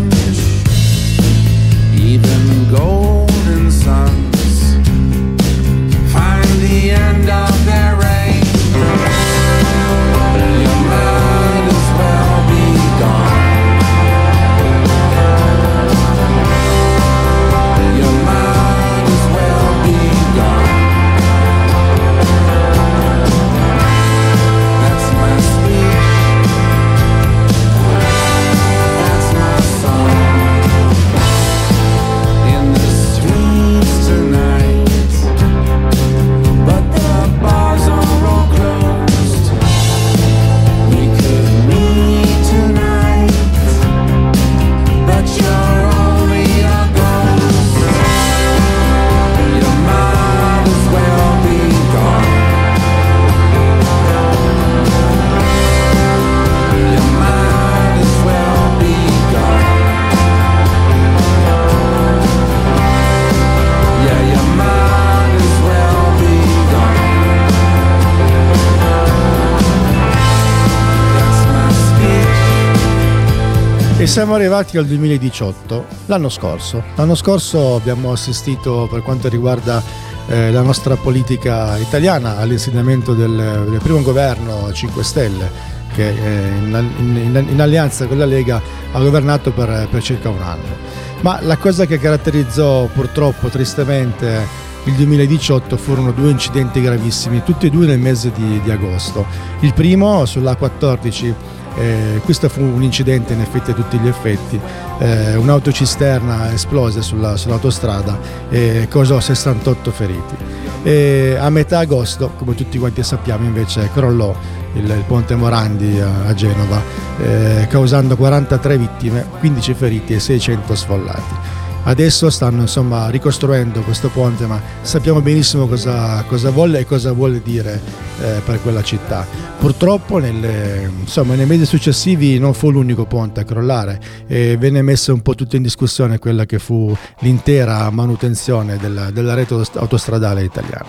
siamo 74.17 74.33
arrivati 74.33 74.79
al 74.79 74.87
2018, 74.87 75.85
l'anno 76.07 76.29
scorso. 76.29 76.83
L'anno 76.95 77.13
scorso 77.13 77.75
abbiamo 77.75 78.11
assistito 78.11 78.87
per 78.89 79.03
quanto 79.03 79.29
riguarda 79.29 79.79
eh, 80.27 80.51
la 80.51 80.63
nostra 80.63 80.95
politica 80.95 81.77
italiana 81.77 82.37
all'insediamento 82.37 83.13
del, 83.13 83.67
del, 83.69 83.79
primo 83.79 84.01
governo 84.01 84.73
5 84.73 85.03
Stelle 85.03 85.51
che 85.93 86.07
eh, 86.07 86.47
in, 86.57 86.89
in, 86.97 87.45
in, 87.47 87.61
alleanza 87.61 88.07
con 88.07 88.17
la 88.17 88.25
Lega 88.25 88.59
ha 88.91 88.99
governato 88.99 89.51
per, 89.51 89.87
per 89.87 90.01
circa 90.01 90.29
un 90.29 90.41
anno. 90.41 90.75
Ma 91.21 91.37
la 91.43 91.57
cosa 91.57 91.85
che 91.85 91.99
caratterizzò 91.99 92.85
purtroppo 92.85 93.49
tristemente 93.49 94.47
il 94.85 94.93
2018 94.93 95.77
furono 95.77 96.11
due 96.11 96.31
incidenti 96.31 96.81
gravissimi, 96.81 97.43
tutti 97.43 97.67
e 97.67 97.69
due 97.69 97.85
nel 97.85 97.99
mese 97.99 98.31
di, 98.31 98.59
di 98.63 98.71
agosto. 98.71 99.27
Il 99.59 99.75
primo 99.75 100.23
sull'A14 100.23 101.35
eh, 101.77 102.21
questo 102.23 102.49
fu 102.49 102.61
un 102.61 102.81
incidente 102.81 103.33
in 103.33 103.41
effetti 103.41 103.71
a 103.71 103.73
tutti 103.73 103.97
gli 103.99 104.07
effetti, 104.07 104.59
eh, 104.99 105.35
un'autocisterna 105.35 106.51
esplose 106.51 107.01
sulla, 107.01 107.37
sull'autostrada 107.37 108.19
e 108.49 108.87
causò 108.89 109.19
68 109.19 109.91
feriti. 109.91 110.35
E 110.83 111.37
a 111.39 111.49
metà 111.49 111.79
agosto, 111.79 112.31
come 112.37 112.55
tutti 112.55 112.77
quanti 112.77 113.03
sappiamo, 113.03 113.45
invece 113.45 113.89
crollò 113.93 114.35
il, 114.73 114.89
il 114.89 115.03
ponte 115.07 115.35
Morandi 115.35 115.99
a, 115.99 116.27
a 116.27 116.33
Genova, 116.33 116.81
eh, 117.21 117.67
causando 117.69 118.15
43 118.15 118.77
vittime, 118.77 119.25
15 119.39 119.73
feriti 119.73 120.13
e 120.13 120.19
600 120.19 120.75
sfollati. 120.75 121.56
Adesso 121.87 122.29
stanno 122.29 122.61
insomma 122.61 123.09
ricostruendo 123.09 123.79
questo 123.79 124.09
ponte, 124.09 124.45
ma 124.45 124.61
sappiamo 124.81 125.21
benissimo 125.21 125.67
cosa, 125.67 126.21
cosa 126.27 126.49
vuole 126.49 126.79
e 126.79 126.85
cosa 126.85 127.13
vuole 127.13 127.41
dire 127.41 127.79
eh, 128.19 128.41
per 128.43 128.61
quella 128.61 128.83
città. 128.83 129.25
Purtroppo 129.57 130.17
nelle, 130.17 130.91
insomma, 130.99 131.35
nei 131.35 131.45
mesi 131.45 131.65
successivi 131.65 132.39
non 132.39 132.53
fu 132.53 132.71
l'unico 132.71 133.05
ponte 133.05 133.39
a 133.39 133.43
crollare 133.45 134.01
e 134.27 134.57
venne 134.57 134.81
messa 134.81 135.13
un 135.13 135.21
po' 135.21 135.33
tutto 135.33 135.55
in 135.55 135.61
discussione 135.61 136.19
quella 136.19 136.45
che 136.45 136.59
fu 136.59 136.93
l'intera 137.19 137.89
manutenzione 137.89 138.75
della, 138.75 139.09
della 139.09 139.33
rete 139.33 139.55
autostradale 139.75 140.43
italiana. 140.43 140.87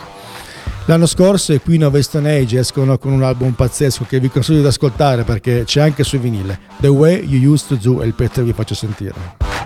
L'anno 0.87 1.07
scorso 1.07 1.53
i 1.53 1.61
Queen 1.61 1.85
of 1.85 1.97
Stone 1.99 2.39
Age 2.39 2.59
escono 2.59 2.99
con 2.99 3.13
un 3.13 3.23
album 3.23 3.53
pazzesco 3.53 4.05
che 4.09 4.19
vi 4.19 4.31
consiglio 4.31 4.63
di 4.63 4.67
ascoltare 4.67 5.23
perché 5.23 5.63
c'è 5.65 5.81
anche 5.81 6.03
su 6.03 6.19
vinile. 6.19 6.59
The 6.81 6.89
Way 6.89 7.25
You 7.25 7.53
Used 7.53 7.69
to 7.69 7.77
Do 7.77 8.01
è 8.01 8.05
il 8.05 8.15
pezzo 8.15 8.41
che 8.41 8.47
vi 8.47 8.53
faccio 8.53 8.75
sentire. 8.75 9.58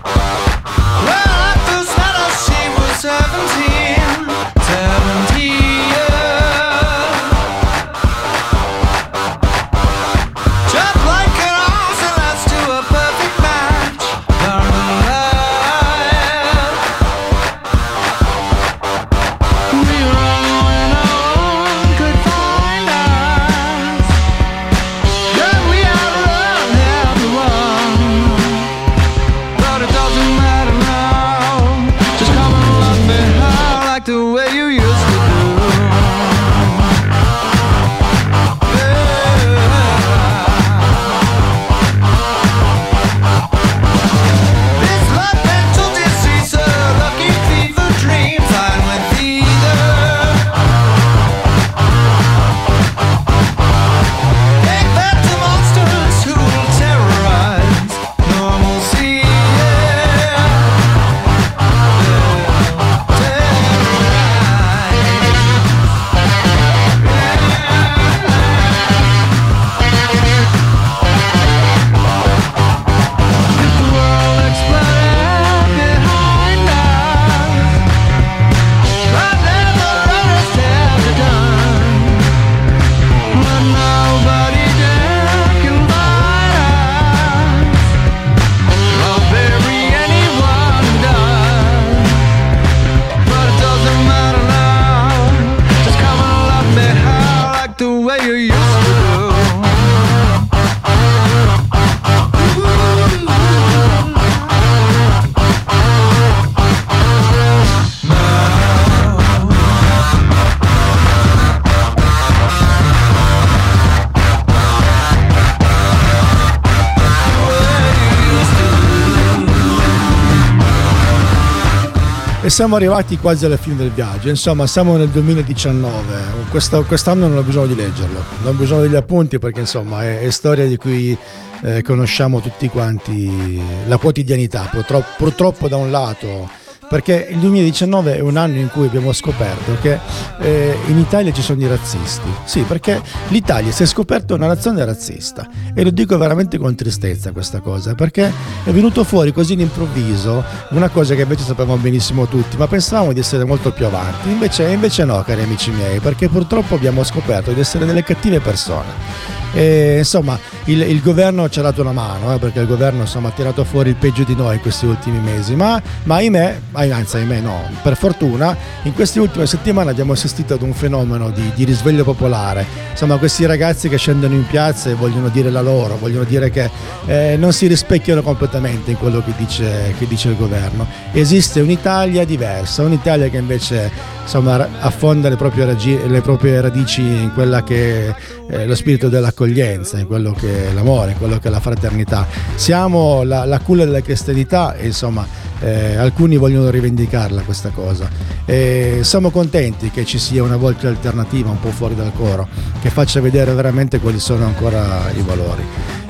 Siamo 122.52 122.76
arrivati 122.76 123.16
quasi 123.16 123.46
alla 123.46 123.56
fine 123.56 123.76
del 123.76 123.90
viaggio, 123.92 124.28
insomma 124.28 124.66
siamo 124.66 124.98
nel 124.98 125.08
2019, 125.08 126.50
Questo, 126.50 126.84
quest'anno 126.84 127.26
non 127.26 127.38
ho 127.38 127.42
bisogno 127.42 127.68
di 127.68 127.74
leggerlo, 127.74 128.22
non 128.42 128.54
ho 128.54 128.58
bisogno 128.58 128.82
degli 128.82 128.94
appunti 128.94 129.38
perché 129.38 129.60
insomma 129.60 130.04
è, 130.04 130.20
è 130.20 130.30
storia 130.30 130.66
di 130.66 130.76
cui 130.76 131.16
eh, 131.62 131.80
conosciamo 131.80 132.40
tutti 132.40 132.68
quanti 132.68 133.58
la 133.86 133.96
quotidianità, 133.96 134.68
purtroppo, 134.70 135.08
purtroppo 135.16 135.66
da 135.66 135.76
un 135.76 135.90
lato 135.90 136.46
perché 136.92 137.26
il 137.30 137.38
2019 137.38 138.16
è 138.16 138.20
un 138.20 138.36
anno 138.36 138.58
in 138.58 138.68
cui 138.68 138.84
abbiamo 138.84 139.14
scoperto 139.14 139.78
che 139.80 139.98
eh, 140.40 140.76
in 140.88 140.98
Italia 140.98 141.32
ci 141.32 141.40
sono 141.40 141.58
i 141.62 141.66
razzisti. 141.66 142.28
Sì, 142.44 142.60
perché 142.68 143.00
l'Italia 143.28 143.72
si 143.72 143.84
è 143.84 143.86
scoperta 143.86 144.34
una 144.34 144.46
nazione 144.46 144.84
razzista 144.84 145.48
e 145.72 145.84
lo 145.84 145.90
dico 145.90 146.18
veramente 146.18 146.58
con 146.58 146.74
tristezza 146.74 147.32
questa 147.32 147.60
cosa, 147.60 147.94
perché 147.94 148.30
è 148.62 148.70
venuto 148.72 149.04
fuori 149.04 149.32
così 149.32 149.54
all'improvviso 149.54 150.44
una 150.72 150.90
cosa 150.90 151.14
che 151.14 151.22
invece 151.22 151.44
sapevamo 151.44 151.80
benissimo 151.80 152.26
tutti, 152.26 152.58
ma 152.58 152.66
pensavamo 152.66 153.14
di 153.14 153.20
essere 153.20 153.44
molto 153.44 153.72
più 153.72 153.86
avanti. 153.86 154.28
Invece, 154.28 154.64
invece 154.64 155.06
no, 155.06 155.22
cari 155.22 155.44
amici 155.44 155.70
miei, 155.70 155.98
perché 155.98 156.28
purtroppo 156.28 156.74
abbiamo 156.74 157.04
scoperto 157.04 157.52
di 157.52 157.60
essere 157.60 157.86
delle 157.86 158.04
cattive 158.04 158.40
persone. 158.40 159.32
E, 159.54 159.98
insomma, 159.98 160.38
il, 160.64 160.80
il, 160.80 161.02
governo 161.02 161.48
ci 161.48 161.58
ha 161.58 161.62
dato 161.62 161.82
una 161.82 161.92
mano, 161.92 162.34
eh, 162.34 162.38
perché 162.38 162.60
il 162.60 162.66
governo 162.66 163.02
insomma, 163.02 163.28
ha 163.28 163.32
tirato 163.32 163.64
fuori 163.64 163.90
il 163.90 163.96
peggio 163.96 164.24
di 164.24 164.34
noi 164.34 164.54
in 164.54 164.60
questi 164.62 164.86
ultimi 164.86 165.18
mesi, 165.18 165.54
ma, 165.54 165.80
ma 166.04 166.16
ahimè, 166.16 166.60
anzi 166.90 167.16
ahimè 167.16 167.40
no, 167.40 167.60
per 167.82 167.96
fortuna, 167.96 168.56
in 168.82 168.94
queste 168.94 169.20
ultime 169.20 169.46
settimane 169.46 169.90
abbiamo 169.90 170.12
assistito 170.12 170.54
ad 170.54 170.62
un 170.62 170.72
fenomeno 170.72 171.30
di, 171.30 171.52
di 171.54 171.64
risveglio 171.64 172.04
popolare, 172.04 172.66
insomma 172.90 173.16
questi 173.16 173.46
ragazzi 173.46 173.88
che 173.88 173.96
scendono 173.96 174.34
in 174.34 174.46
piazza 174.46 174.90
e 174.90 174.94
vogliono 174.94 175.28
dire 175.28 175.50
la 175.50 175.60
loro, 175.60 175.96
vogliono 175.96 176.24
dire 176.24 176.50
che 176.50 176.70
eh, 177.06 177.36
non 177.38 177.52
si 177.52 177.66
rispecchiano 177.66 178.22
completamente 178.22 178.90
in 178.90 178.98
quello 178.98 179.22
che 179.22 179.32
dice, 179.36 179.94
che 179.98 180.06
dice 180.06 180.28
il 180.28 180.36
governo. 180.36 180.86
Esiste 181.12 181.60
un'Italia 181.60 182.24
diversa, 182.24 182.82
un'Italia 182.82 183.28
che 183.28 183.36
invece 183.36 183.90
insomma, 184.22 184.68
affonda 184.80 185.28
le 185.28 185.36
proprie, 185.36 185.64
radici, 185.64 185.98
le 186.08 186.20
proprie 186.20 186.60
radici 186.60 187.02
in 187.02 187.32
quella 187.34 187.62
che 187.62 188.14
è 188.46 188.64
lo 188.66 188.74
spirito 188.74 189.08
dell'accoglienza, 189.08 189.98
in 189.98 190.06
quello 190.06 190.32
che 190.32 190.70
è 190.70 190.72
l'amore, 190.72 191.12
in 191.12 191.18
quello 191.18 191.38
che 191.38 191.48
è 191.48 191.50
la 191.50 191.60
fraternità. 191.60 192.26
Siamo 192.54 193.22
la, 193.22 193.44
la 193.44 193.58
culla 193.60 193.84
della 193.84 194.00
cristianità 194.00 194.74
e 194.74 194.86
insomma 194.86 195.26
eh, 195.62 195.96
alcuni 195.96 196.36
vogliono 196.36 196.70
rivendicarla 196.70 197.42
questa 197.42 197.70
cosa. 197.70 198.08
E 198.44 199.00
siamo 199.02 199.30
contenti 199.30 199.90
che 199.90 200.04
ci 200.04 200.18
sia 200.18 200.42
una 200.42 200.56
volta 200.56 200.88
alternativa 200.88 201.50
un 201.50 201.60
po' 201.60 201.70
fuori 201.70 201.94
dal 201.94 202.12
coro, 202.12 202.48
che 202.80 202.90
faccia 202.90 203.20
vedere 203.20 203.52
veramente 203.54 204.00
quali 204.00 204.18
sono 204.18 204.44
ancora 204.44 205.10
i 205.16 205.22
valori. 205.22 205.62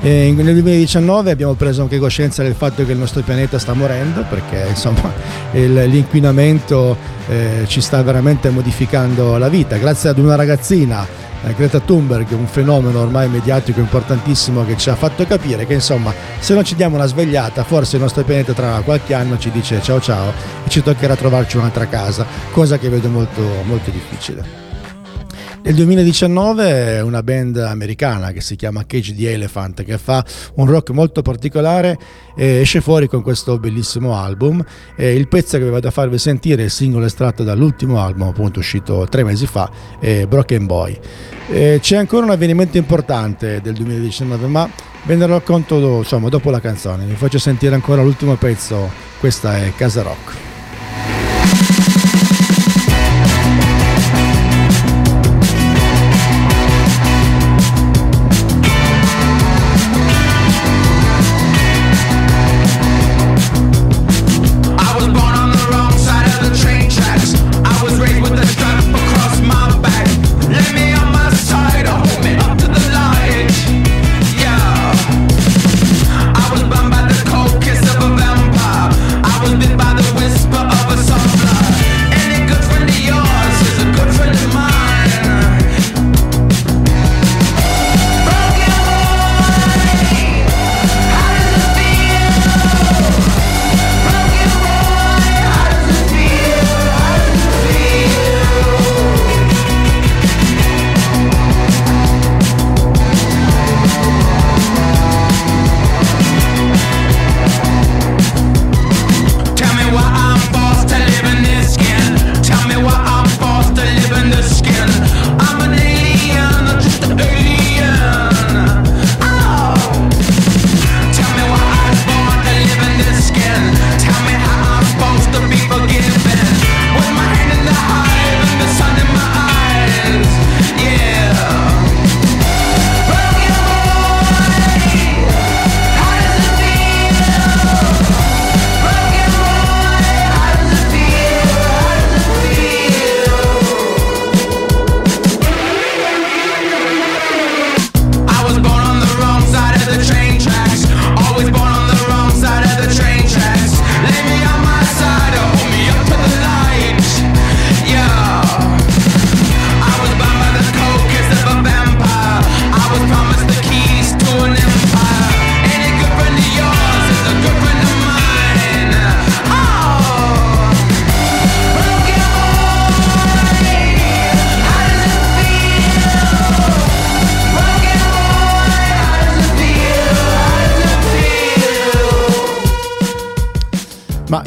E 0.05 0.33
nel 0.35 0.51
2019 0.55 1.31
abbiamo 1.31 1.53
preso 1.53 1.81
anche 1.81 1.97
coscienza 1.97 2.43
del 2.43 2.55
fatto 2.55 2.85
che 2.85 2.91
il 2.91 2.97
nostro 2.97 3.21
pianeta 3.21 3.57
sta 3.57 3.71
morendo 3.71 4.25
perché 4.27 4.65
insomma 4.67 5.13
il, 5.53 5.73
l'inquinamento 5.73 6.97
eh, 7.29 7.63
ci 7.67 7.79
sta 7.79 8.03
veramente 8.03 8.49
modificando 8.49 9.37
la 9.37 9.47
vita. 9.47 9.77
Grazie 9.77 10.09
ad 10.09 10.17
una 10.17 10.35
ragazzina 10.35 11.07
eh, 11.45 11.53
Greta 11.53 11.79
Thunberg, 11.79 12.29
un 12.31 12.47
fenomeno 12.47 12.99
ormai 12.99 13.29
mediatico 13.29 13.79
importantissimo 13.79 14.65
che 14.65 14.75
ci 14.75 14.89
ha 14.89 14.95
fatto 14.95 15.25
capire 15.25 15.65
che 15.65 15.75
insomma 15.75 16.13
se 16.37 16.53
non 16.53 16.65
ci 16.65 16.75
diamo 16.75 16.97
una 16.97 17.05
svegliata 17.05 17.63
forse 17.63 17.95
il 17.95 18.01
nostro 18.01 18.25
pianeta 18.25 18.51
tra 18.51 18.81
qualche 18.83 19.13
anno 19.13 19.37
ci 19.37 19.51
dice 19.51 19.81
ciao 19.81 20.01
ciao 20.01 20.33
e 20.65 20.69
ci 20.69 20.83
toccherà 20.83 21.15
trovarci 21.15 21.55
un'altra 21.55 21.87
casa, 21.87 22.25
cosa 22.51 22.77
che 22.77 22.89
vedo 22.89 23.07
molto, 23.07 23.41
molto 23.63 23.89
difficile. 23.89 24.72
Nel 25.65 25.75
2019 25.75 26.99
una 26.99 27.23
band 27.23 27.55
americana 27.55 28.31
che 28.31 28.41
si 28.41 28.57
chiama 28.57 28.85
Cage 28.85 29.15
the 29.15 29.31
Elephant 29.31 29.83
che 29.83 29.97
fa 29.97 30.23
un 30.55 30.65
rock 30.65 30.89
molto 30.89 31.21
particolare 31.21 31.97
eh, 32.35 32.59
esce 32.59 32.81
fuori 32.81 33.07
con 33.07 33.21
questo 33.21 33.57
bellissimo 33.57 34.13
album. 34.13 34.61
Eh, 34.97 35.15
il 35.15 35.29
pezzo 35.29 35.57
che 35.57 35.63
vi 35.63 35.69
vado 35.69 35.87
a 35.87 35.91
farvi 35.91 36.17
sentire 36.17 36.63
è 36.63 36.65
il 36.65 36.69
singolo 36.69 37.05
estratto 37.05 37.45
dall'ultimo 37.45 38.01
album 38.01 38.27
appunto 38.27 38.59
uscito 38.59 39.07
tre 39.09 39.23
mesi 39.23 39.47
fa 39.47 39.71
è 40.01 40.25
Broken 40.25 40.65
Boy. 40.65 40.99
Eh, 41.49 41.79
c'è 41.81 41.95
ancora 41.95 42.25
un 42.25 42.31
avvenimento 42.31 42.77
importante 42.77 43.61
del 43.61 43.73
2019 43.75 44.47
ma 44.47 44.69
ve 45.05 45.15
ne 45.15 45.25
racconto 45.25 45.99
insomma, 45.99 46.27
dopo 46.27 46.51
la 46.51 46.59
canzone. 46.59 47.05
Vi 47.05 47.15
faccio 47.15 47.39
sentire 47.39 47.73
ancora 47.73 48.01
l'ultimo 48.01 48.35
pezzo 48.35 48.91
questa 49.17 49.57
è 49.59 49.71
Casa 49.77 50.01
Rock 50.01 50.42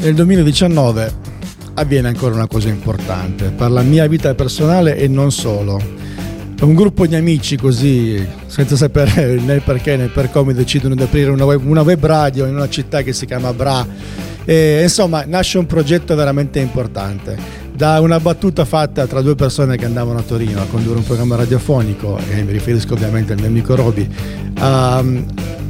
nel 0.07 0.15
2019 0.15 1.13
avviene 1.75 2.07
ancora 2.07 2.33
una 2.35 2.47
cosa 2.47 2.69
importante 2.69 3.51
per 3.51 3.73
la 3.73 3.83
mia 3.83 4.07
vita 4.07 4.33
personale 4.37 4.97
e 4.97 5.09
non 5.09 5.33
solo. 5.33 5.81
Un 6.61 6.75
gruppo 6.75 7.07
di 7.07 7.17
amici 7.17 7.57
così, 7.57 8.25
senza 8.47 8.77
sapere 8.77 9.35
né 9.43 9.59
perché 9.59 9.97
né 9.97 10.07
per 10.07 10.31
come, 10.31 10.55
decidono 10.55 10.95
di 10.95 11.03
aprire 11.03 11.31
una 11.31 11.45
web, 11.45 11.67
una 11.67 11.83
web 11.83 12.07
radio 12.07 12.47
in 12.47 12.55
una 12.55 12.69
città 12.69 13.03
che 13.03 13.13
si 13.13 13.27
chiama 13.27 13.53
Bra. 13.53 13.85
E, 14.45 14.81
insomma, 14.81 15.25
nasce 15.27 15.59
un 15.59 15.67
progetto 15.67 16.15
veramente 16.15 16.61
importante 16.61 17.65
da 17.75 18.01
una 18.01 18.21
battuta 18.21 18.65
fatta 18.65 19.07
tra 19.09 19.21
due 19.21 19.35
persone 19.35 19.77
che 19.77 19.85
andavano 19.85 20.21
a 20.21 20.23
Torino 20.23 20.63
a 20.63 20.67
condurre 20.67 20.99
un 20.99 21.05
programma 21.05 21.35
radiofonico, 21.35 22.17
e 22.31 22.45
mi 22.45 22.53
riferisco 22.53 22.95
ovviamente 22.95 23.33
al 23.33 23.41
mio 23.41 23.49
amico 23.49 23.75
Roby, 23.75 24.09
a, 24.55 25.05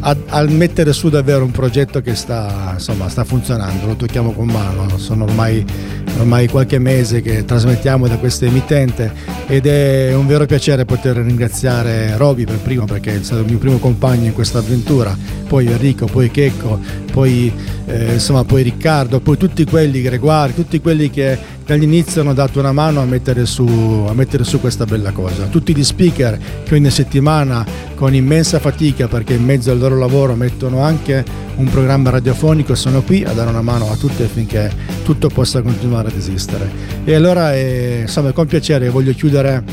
a, 0.01 0.17
a, 0.29 0.43
mettere 0.43 0.93
su 0.93 1.09
davvero 1.09 1.45
un 1.45 1.51
progetto 1.51 2.01
che 2.01 2.15
sta, 2.15 2.73
insomma, 2.75 3.09
sta 3.09 3.25
funzionando, 3.25 3.87
lo 3.87 3.97
tocchiamo 3.97 4.33
con 4.33 4.47
mano, 4.47 4.99
sono 4.99 5.25
ormai, 5.25 5.65
ormai 6.19 6.49
qualche 6.49 6.79
mese 6.79 7.23
che 7.23 7.45
trasmettiamo 7.45 8.07
da 8.07 8.17
questa 8.19 8.47
emittente 8.47 9.13
ed 9.47 9.67
è 9.67 10.15
un 10.15 10.27
vero 10.27 10.47
piacere 10.47 10.85
poter 10.85 11.17
ringraziare 11.17 12.17
Roby 12.17 12.45
per 12.45 12.59
primo 12.59 12.85
perché 12.85 13.21
è 13.21 13.23
stato 13.23 13.43
il 13.43 13.49
mio 13.49 13.59
primo 13.59 13.79
compagno 13.79 14.27
in 14.27 14.33
questa 14.33 14.59
avventura, 14.59 15.17
poi 15.49 15.67
Enrico, 15.67 16.07
poi 16.07 16.31
Checco, 16.31 16.79
poi, 17.13 17.53
eh, 17.87 18.21
poi 18.47 18.63
Riccardo, 18.63 19.21
poi 19.21 19.37
tutti 19.37 19.65
quelli, 19.65 20.03
Gregoire, 20.03 20.55
tutti 20.55 20.81
quelli 20.81 21.11
che 21.11 21.55
dall'inizio 21.67 22.21
hanno 22.21 22.33
dato 22.33 22.61
una 22.61 22.73
mano 22.73 23.01
a 23.01 23.05
mettere, 23.05 23.45
su, 23.45 23.67
a 24.09 24.15
mettere 24.15 24.45
su 24.45 24.61
questa 24.61 24.85
bella 24.85 25.11
cosa. 25.11 25.47
Tutti 25.47 25.75
gli 25.75 25.83
speaker 25.83 26.39
che 26.65 26.75
ogni 26.75 26.91
settimana 26.91 27.67
con 27.97 28.15
immensa 28.15 28.61
fatica 28.61 29.09
perché 29.09 29.35
in 29.35 29.45
mezzo 29.45 29.73
al 29.73 29.79
loro 29.79 29.99
lavoro 29.99 30.37
mettono 30.37 30.81
anche 30.81 31.25
un 31.57 31.69
programma 31.69 32.11
radiofonico 32.11 32.75
sono 32.75 33.03
qui 33.03 33.25
a 33.25 33.33
dare 33.33 33.51
una 33.51 33.63
mano 33.63 33.91
a 33.91 33.97
tutti 33.97 34.23
affinché 34.23 34.71
tutto 35.03 35.29
possa 35.29 35.61
continuare 35.61 36.09
ad 36.09 36.17
esistere. 36.17 36.71
E 37.05 37.15
allora 37.15 37.53
è, 37.53 38.03
insomma, 38.03 38.31
con 38.31 38.47
piacere 38.47 38.89
voglio 38.89 39.13
chiudere 39.13 39.65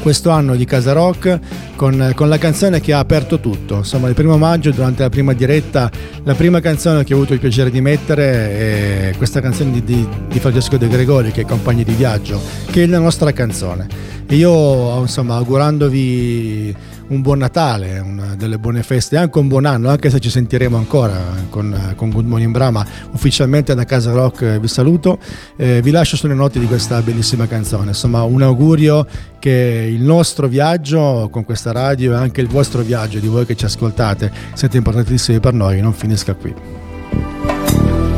questo 0.00 0.30
anno 0.30 0.56
di 0.56 0.64
Casa 0.64 0.92
Rock 0.92 1.38
con, 1.76 2.12
con, 2.14 2.28
la 2.28 2.38
canzone 2.38 2.80
che 2.80 2.92
ha 2.92 2.98
aperto 2.98 3.40
tutto. 3.40 3.76
Insomma, 3.76 4.08
il 4.08 4.14
primo 4.14 4.36
maggio, 4.36 4.70
durante 4.70 5.02
la 5.02 5.08
prima 5.08 5.32
diretta, 5.32 5.90
la 6.24 6.34
prima 6.34 6.60
canzone 6.60 7.04
che 7.04 7.14
ho 7.14 7.16
avuto 7.16 7.34
il 7.34 7.40
piacere 7.40 7.70
di 7.70 7.80
mettere 7.80 9.10
è 9.10 9.14
questa 9.16 9.40
canzone 9.40 9.72
di, 9.72 9.84
di, 9.84 10.08
di 10.28 10.38
Francesco 10.38 10.76
De 10.76 10.88
Gregori, 10.88 11.30
che 11.30 11.42
è 11.42 11.44
Compagni 11.44 11.84
di 11.84 11.94
Viaggio, 11.94 12.40
che 12.70 12.82
è 12.82 12.86
la 12.86 12.98
nostra 12.98 13.32
canzone. 13.32 13.86
E 14.26 14.36
io, 14.36 15.00
insomma, 15.00 15.36
augurandovi 15.36 16.74
un 17.10 17.22
buon 17.22 17.38
Natale, 17.38 17.98
una, 17.98 18.34
delle 18.36 18.58
buone 18.58 18.82
feste, 18.82 19.16
anche 19.16 19.38
un 19.38 19.48
buon 19.48 19.64
anno, 19.64 19.88
anche 19.88 20.10
se 20.10 20.20
ci 20.20 20.30
sentiremo 20.30 20.76
ancora 20.76 21.18
con, 21.48 21.94
con 21.96 22.10
Good 22.10 22.26
Morning 22.26 22.52
Brama. 22.52 22.86
Ufficialmente 23.12 23.74
da 23.74 23.84
Casa 23.84 24.12
Rock 24.12 24.42
eh, 24.42 24.60
vi 24.60 24.68
saluto, 24.68 25.18
eh, 25.56 25.80
vi 25.82 25.90
lascio 25.90 26.16
sulle 26.16 26.34
note 26.34 26.58
di 26.58 26.66
questa 26.66 27.00
bellissima 27.02 27.46
canzone. 27.46 27.88
Insomma, 27.88 28.22
un 28.22 28.42
augurio 28.42 29.06
che 29.38 29.88
il 29.90 30.02
nostro 30.02 30.46
viaggio 30.46 31.28
con 31.30 31.44
questa 31.44 31.72
radio 31.72 32.12
e 32.12 32.16
anche 32.16 32.40
il 32.40 32.48
vostro 32.48 32.82
viaggio 32.82 33.18
di 33.18 33.26
voi 33.26 33.44
che 33.44 33.56
ci 33.56 33.64
ascoltate, 33.64 34.30
siete 34.54 34.76
importantissimi 34.76 35.40
per 35.40 35.52
noi, 35.52 35.80
non 35.80 35.92
finisca 35.92 36.34
qui. 36.34 36.54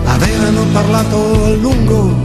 Avevano 0.05 0.65
parlato 0.73 1.45
a 1.45 1.55
lungo 1.55 2.25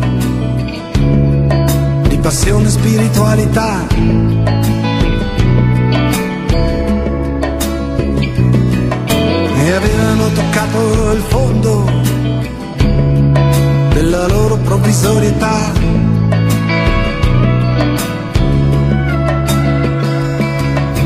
di 2.10 2.17
passione 2.17 2.67
e 2.67 2.69
spiritualità 2.69 3.88
toccato 10.32 11.12
il 11.12 11.21
fondo 11.28 11.84
della 13.94 14.28
loro 14.28 14.58
provvisorietà. 14.58 15.71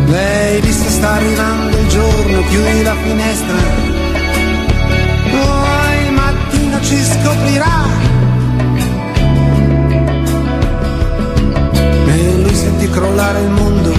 Lei 0.08 0.62
disse 0.62 0.90
sta 0.90 1.12
arrivando 1.14 1.78
il 1.78 1.88
giorno, 1.88 2.42
chiudi 2.50 2.84
la 2.84 2.96
finestra, 2.96 3.56
poi 5.30 6.06
il 6.06 6.14
mattino 6.14 6.82
ci 6.82 6.98
scoprirà. 7.04 7.88
E 12.08 12.42
lui 12.42 12.56
sentì 12.56 12.90
crollare 12.90 13.42
il 13.42 13.50
mondo, 13.50 13.94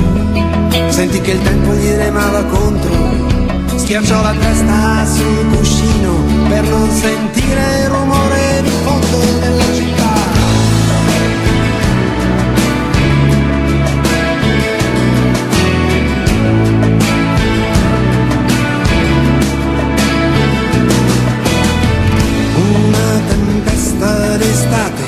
sentì 0.88 1.20
che 1.20 1.30
il 1.30 1.42
tempo 1.42 1.72
gli 1.74 1.90
remava 1.94 2.42
contro 2.44 3.31
schiacciò 3.92 4.22
la 4.22 4.32
testa 4.32 5.04
sul 5.04 5.48
cuscino 5.54 6.14
per 6.48 6.66
non 6.66 6.90
sentire 6.90 7.80
il 7.80 7.88
rumore 7.90 8.62
di 8.62 8.70
fondo 8.84 9.18
della 9.38 9.72
città. 9.74 10.14
Una 22.56 23.20
tempesta 23.28 24.36
d'estate 24.38 25.02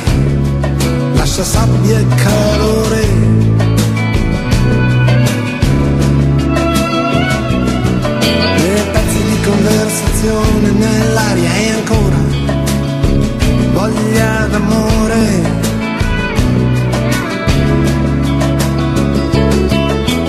lascia 1.14 1.42
sabbia 1.42 1.98
e 2.00 2.06
calore 2.16 3.03
conversazione 9.44 10.70
nell'aria 10.70 11.54
e 11.54 11.70
ancora 11.72 12.16
voglia 13.72 14.46
d'amore. 14.46 15.52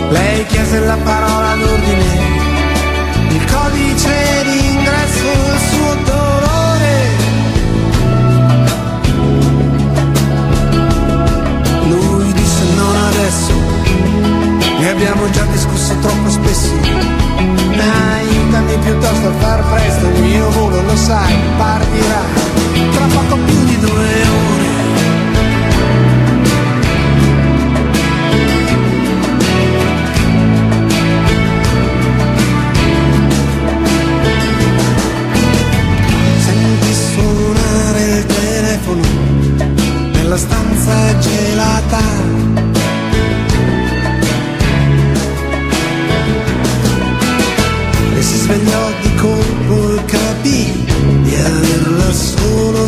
Lei 0.09 0.45
chiese 0.47 0.79
la 0.79 0.97
parola 1.03 1.55
d'ordine, 1.55 2.03
il 3.29 3.45
codice 3.51 4.43
d'ingresso, 4.43 5.31
il 5.53 5.61
suo 5.69 5.95
dolore. 6.11 6.95
Lui 11.87 12.33
disse 12.33 12.63
non 12.75 12.95
adesso, 13.09 13.53
ne 14.79 14.89
abbiamo 14.89 15.29
già 15.29 15.43
discusso 15.45 15.95
troppo 15.99 16.29
spesso 16.29 17.05
aiutami 18.55 18.77
piuttosto 18.77 19.27
a 19.27 19.31
far 19.33 19.63
presto, 19.73 20.07
il 20.07 20.21
mio 20.21 20.49
volo 20.51 20.81
lo 20.81 20.95
sai, 20.95 21.35
partirà. 21.57 22.21
Tra 22.91 23.05
poco 23.07 23.37
più 23.43 23.64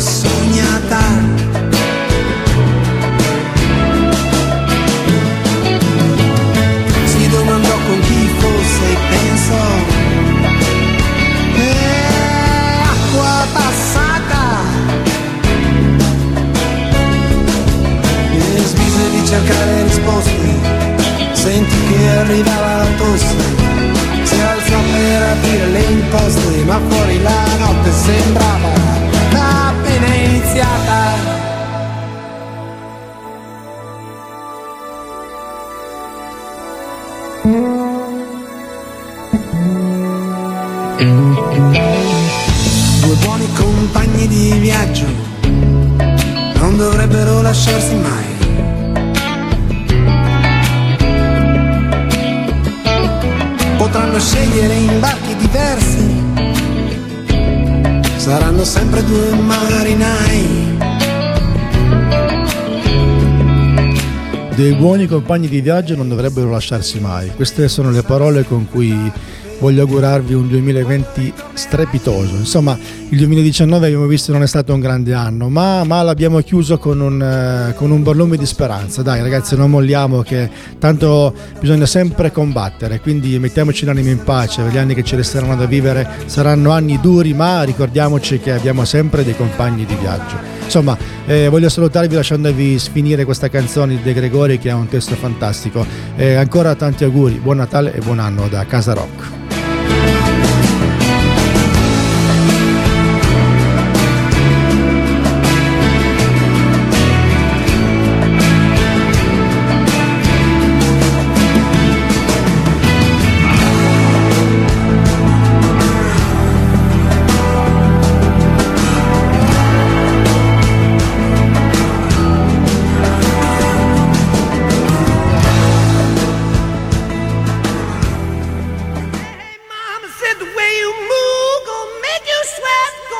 sognata. 0.00 0.37
Compagni 65.08 65.48
di 65.48 65.60
viaggio 65.60 65.96
non 65.96 66.08
dovrebbero 66.08 66.50
lasciarsi 66.50 67.00
mai. 67.00 67.30
Queste 67.34 67.66
sono 67.68 67.90
le 67.90 68.02
parole 68.02 68.44
con 68.44 68.68
cui 68.68 69.10
voglio 69.58 69.82
augurarvi 69.82 70.34
un 70.34 70.48
2020 70.48 71.32
strepitoso. 71.54 72.36
Insomma, 72.36 72.78
il 73.10 73.18
2019 73.18 73.86
abbiamo 73.86 74.06
visto 74.06 74.32
non 74.32 74.42
è 74.42 74.46
stato 74.46 74.72
un 74.72 74.80
grande 74.80 75.14
anno, 75.14 75.48
ma, 75.48 75.84
ma 75.84 76.02
l'abbiamo 76.02 76.40
chiuso 76.40 76.78
con 76.78 77.00
un, 77.00 77.70
uh, 77.70 77.74
con 77.74 77.90
un 77.90 78.02
barlume 78.02 78.36
di 78.36 78.46
speranza. 78.46 79.02
Dai 79.02 79.20
ragazzi, 79.20 79.56
non 79.56 79.70
molliamo 79.70 80.22
che 80.22 80.48
tanto 80.78 81.34
bisogna 81.60 81.86
sempre 81.86 82.30
combattere, 82.30 83.00
quindi 83.00 83.38
mettiamoci 83.38 83.84
l'anima 83.84 84.10
in 84.10 84.22
pace, 84.22 84.62
gli 84.70 84.78
anni 84.78 84.94
che 84.94 85.04
ci 85.04 85.16
resteranno 85.16 85.56
da 85.56 85.66
vivere 85.66 86.08
saranno 86.26 86.70
anni 86.70 87.00
duri, 87.00 87.34
ma 87.34 87.62
ricordiamoci 87.62 88.38
che 88.38 88.52
abbiamo 88.52 88.84
sempre 88.84 89.24
dei 89.24 89.36
compagni 89.36 89.84
di 89.84 89.94
viaggio. 89.94 90.56
Insomma, 90.62 90.96
eh, 91.24 91.48
voglio 91.48 91.70
salutarvi 91.70 92.14
lasciandovi 92.14 92.78
finire 92.78 93.24
questa 93.24 93.48
canzone 93.48 93.96
di 93.96 94.02
De 94.02 94.12
Gregori 94.12 94.58
che 94.58 94.68
ha 94.68 94.76
un 94.76 94.86
testo 94.86 95.14
fantastico. 95.14 95.84
Eh, 96.14 96.34
ancora 96.34 96.74
tanti 96.74 97.04
auguri, 97.04 97.40
buon 97.42 97.56
Natale 97.56 97.94
e 97.94 98.00
buon 98.00 98.18
anno 98.18 98.48
da 98.48 98.66
Casa 98.66 98.92
Rock. 98.92 99.47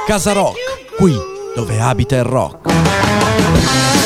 Casa 0.08 0.32
Rock, 0.32 0.56
qui 0.96 1.14
dove 1.54 1.78
abita 1.78 2.16
il 2.16 2.22
rock. 2.22 3.97